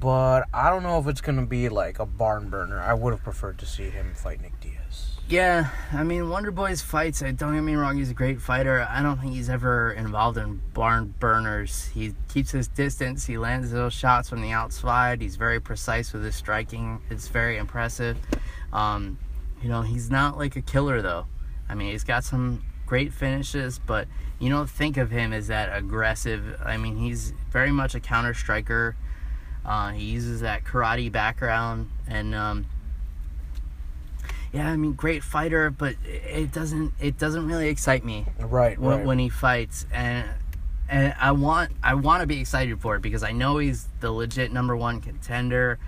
[0.00, 2.80] but I don't know if it's to be like a barn burner.
[2.80, 5.18] I would have preferred to see him fight Nick Diaz.
[5.28, 8.86] Yeah, I mean, Wonder Boy's fights, uh, don't get me wrong, he's a great fighter.
[8.90, 11.88] I don't think he's ever involved in barn burners.
[11.94, 16.24] He keeps his distance, he lands those shots from the outside, he's very precise with
[16.24, 17.00] his striking.
[17.08, 18.18] It's very impressive.
[18.72, 19.18] Um,
[19.62, 21.26] you know, he's not like a killer, though.
[21.68, 25.74] I mean, he's got some great finishes, but you don't think of him as that
[25.74, 26.60] aggressive.
[26.62, 28.96] I mean, he's very much a counter striker.
[29.64, 32.66] Uh, he uses that karate background, and um,
[34.52, 38.98] yeah, I mean, great fighter, but it doesn't it doesn't really excite me Right, when,
[38.98, 39.06] right.
[39.06, 40.28] when he fights, and
[40.88, 44.10] and I want I want to be excited for it because I know he's the
[44.10, 45.78] legit number one contender,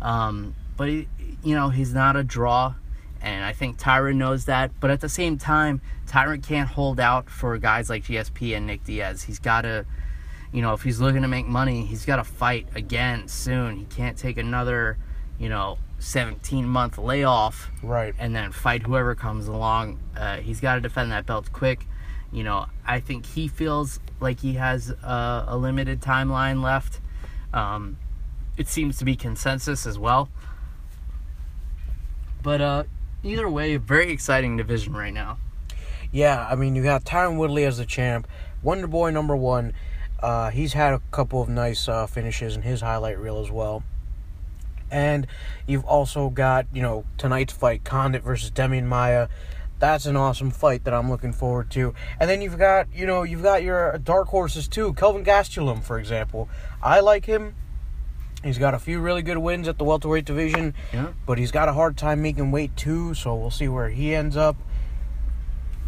[0.00, 1.08] um, but he,
[1.42, 2.74] you know he's not a draw,
[3.20, 4.70] and I think Tyron knows that.
[4.80, 8.84] But at the same time, Tyron can't hold out for guys like GSP and Nick
[8.84, 9.24] Diaz.
[9.24, 9.84] He's got to,
[10.52, 13.76] you know, if he's looking to make money, he's got to fight again soon.
[13.76, 14.98] He can't take another,
[15.38, 18.14] you know, 17 month layoff right.
[18.18, 20.00] and then fight whoever comes along.
[20.16, 21.86] Uh, he's got to defend that belt quick.
[22.32, 27.00] You know, I think he feels like he has uh, a limited timeline left.
[27.52, 27.98] Um,
[28.56, 30.28] it seems to be consensus as well.
[32.42, 32.84] But uh,
[33.22, 35.38] either way, very exciting division right now.
[36.12, 38.28] Yeah, I mean, you got Tyron Woodley as the champ,
[38.62, 39.72] Wonder Boy number one.
[40.20, 43.82] Uh, he's had a couple of nice uh, finishes in his highlight reel as well.
[44.90, 45.26] And
[45.66, 49.28] you've also got, you know, tonight's fight, Condit versus Demian Maia.
[49.78, 51.92] That's an awesome fight that I'm looking forward to.
[52.18, 54.94] And then you've got, you know, you've got your dark horses too.
[54.94, 56.48] Kelvin Gastelum, for example.
[56.82, 57.54] I like him.
[58.42, 61.08] He's got a few really good wins at the welterweight division, Yeah.
[61.26, 63.12] but he's got a hard time making weight too.
[63.14, 64.56] So we'll see where he ends up.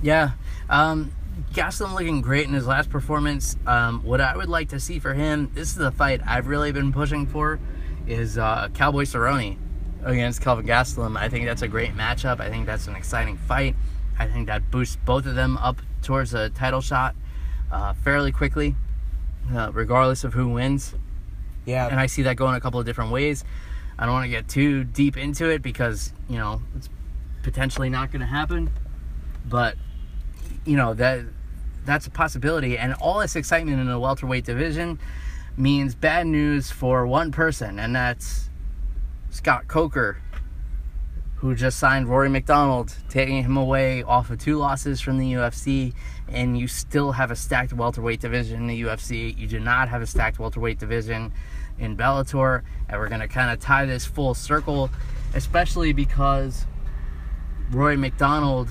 [0.02, 0.32] Yeah.
[0.68, 1.12] Um,
[1.52, 3.56] Gastelum looking great in his last performance.
[3.66, 6.72] Um, what I would like to see for him, this is the fight I've really
[6.72, 7.58] been pushing for,
[8.06, 9.56] is uh, Cowboy Cerrone
[10.02, 11.16] against Kelvin Gastelum.
[11.16, 12.40] I think that's a great matchup.
[12.40, 13.76] I think that's an exciting fight.
[14.18, 17.14] I think that boosts both of them up towards a title shot
[17.70, 18.74] uh, fairly quickly,
[19.54, 20.94] uh, regardless of who wins.
[21.66, 23.44] Yeah, And I see that going a couple of different ways.
[23.98, 26.88] I don't want to get too deep into it because, you know, it's
[27.42, 28.70] potentially not going to happen.
[29.44, 29.76] But,
[30.68, 31.24] you know, that
[31.86, 32.76] that's a possibility.
[32.76, 34.98] And all this excitement in the welterweight division
[35.56, 38.50] means bad news for one person, and that's
[39.30, 40.18] Scott Coker,
[41.36, 45.94] who just signed Rory MacDonald, taking him away off of two losses from the UFC.
[46.28, 49.36] And you still have a stacked welterweight division in the UFC.
[49.38, 51.32] You do not have a stacked welterweight division
[51.78, 52.62] in Bellator.
[52.88, 54.90] And we're going to kind of tie this full circle,
[55.32, 56.66] especially because
[57.70, 58.68] Rory MacDonald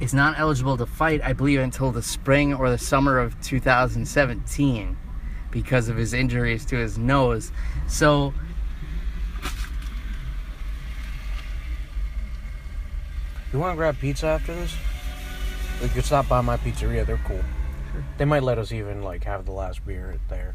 [0.00, 4.96] is not eligible to fight, I believe, until the spring or the summer of 2017
[5.50, 7.50] because of his injuries to his nose.
[7.86, 8.34] So
[13.56, 14.76] You want to grab pizza after this?
[15.80, 17.06] We could stop by my pizzeria.
[17.06, 17.40] They're cool.
[18.18, 20.54] They might let us even like have the last beer there.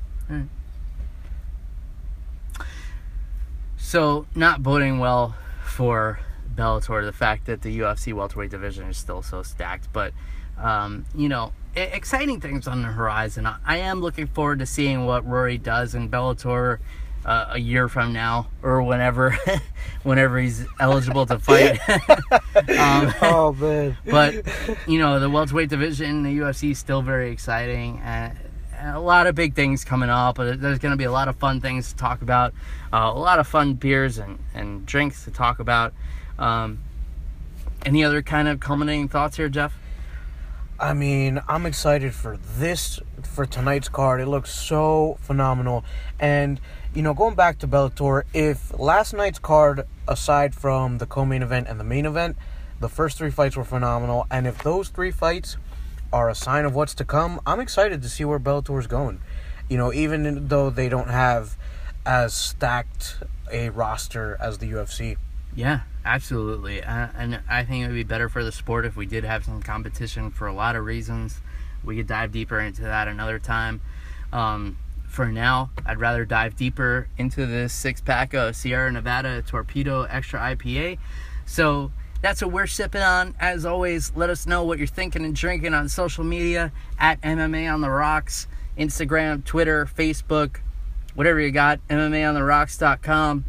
[3.78, 6.20] So, not boding well for
[6.56, 7.06] Bellator.
[7.06, 10.14] The fact that the UFC welterweight division is still so stacked, but
[10.58, 13.48] um, you know, exciting things on the horizon.
[13.66, 16.80] I am looking forward to seeing what Rory does in Bellator
[17.26, 19.38] uh, a year from now or whenever,
[20.04, 21.80] whenever he's eligible to fight.
[21.90, 23.98] um, oh man!
[24.06, 24.46] But
[24.88, 28.38] you know, the welterweight division, the UFC is still very exciting, and
[28.80, 30.38] a lot of big things coming up.
[30.38, 32.54] There's going to be a lot of fun things to talk about,
[32.92, 35.94] uh, a lot of fun beers and and drinks to talk about.
[36.42, 36.80] Um,
[37.86, 39.78] any other kind of culminating thoughts here, Jeff?
[40.80, 44.20] I mean, I'm excited for this for tonight's card.
[44.20, 45.86] It looks so phenomenal.
[46.20, 46.60] And
[46.94, 51.68] you know, going back to Bellator, if last night's card aside from the co-main event
[51.70, 52.36] and the main event,
[52.80, 55.58] the first 3 fights were phenomenal, and if those 3 fights
[56.12, 59.22] are a sign of what's to come, I'm excited to see where Bellator is going.
[59.70, 61.56] You know, even though they don't have
[62.06, 63.18] as stacked
[63.52, 65.18] a roster as the UFC.
[65.56, 66.84] Yeah, absolutely.
[66.84, 69.46] Uh, and I think it would be better for the sport if we did have
[69.46, 71.40] some competition for a lot of reasons.
[71.84, 73.82] We could dive deeper into that another time.
[74.32, 74.78] Um,
[75.08, 80.40] for now, I'd rather dive deeper into this six pack of Sierra Nevada Torpedo Extra
[80.40, 81.00] IPA.
[81.46, 81.92] So
[82.22, 83.36] that's what we're sipping on.
[83.40, 87.72] As always, let us know what you're thinking and drinking on social media at MMA
[87.72, 88.48] on the Rocks,
[88.78, 90.58] Instagram, Twitter, Facebook,
[91.14, 93.46] whatever you got, MMAontherocks.com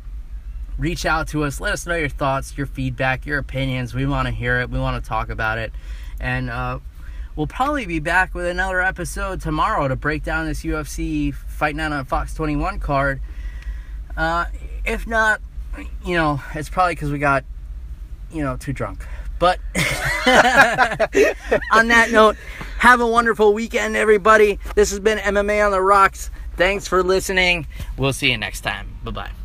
[0.78, 1.60] reach out to us.
[1.60, 3.94] Let us know your thoughts, your feedback, your opinions.
[3.94, 4.70] We want to hear it.
[4.70, 5.72] We want to talk about it.
[6.20, 6.78] And uh,
[7.36, 11.92] we'll probably be back with another episode tomorrow to break down this UFC Fight Night
[11.92, 13.20] on Fox 21 card.
[14.16, 14.46] Uh,
[14.84, 15.40] if not,
[16.04, 17.44] you know, it's probably because we got,
[18.32, 19.06] you know, too drunk.
[19.38, 19.58] But
[21.72, 22.36] on that note,
[22.78, 24.60] have a wonderful weekend, everybody.
[24.76, 26.30] This has been MMA on the Rocks.
[26.56, 27.66] Thanks for listening.
[27.96, 28.98] We'll see you next time.
[29.02, 29.41] Bye bye.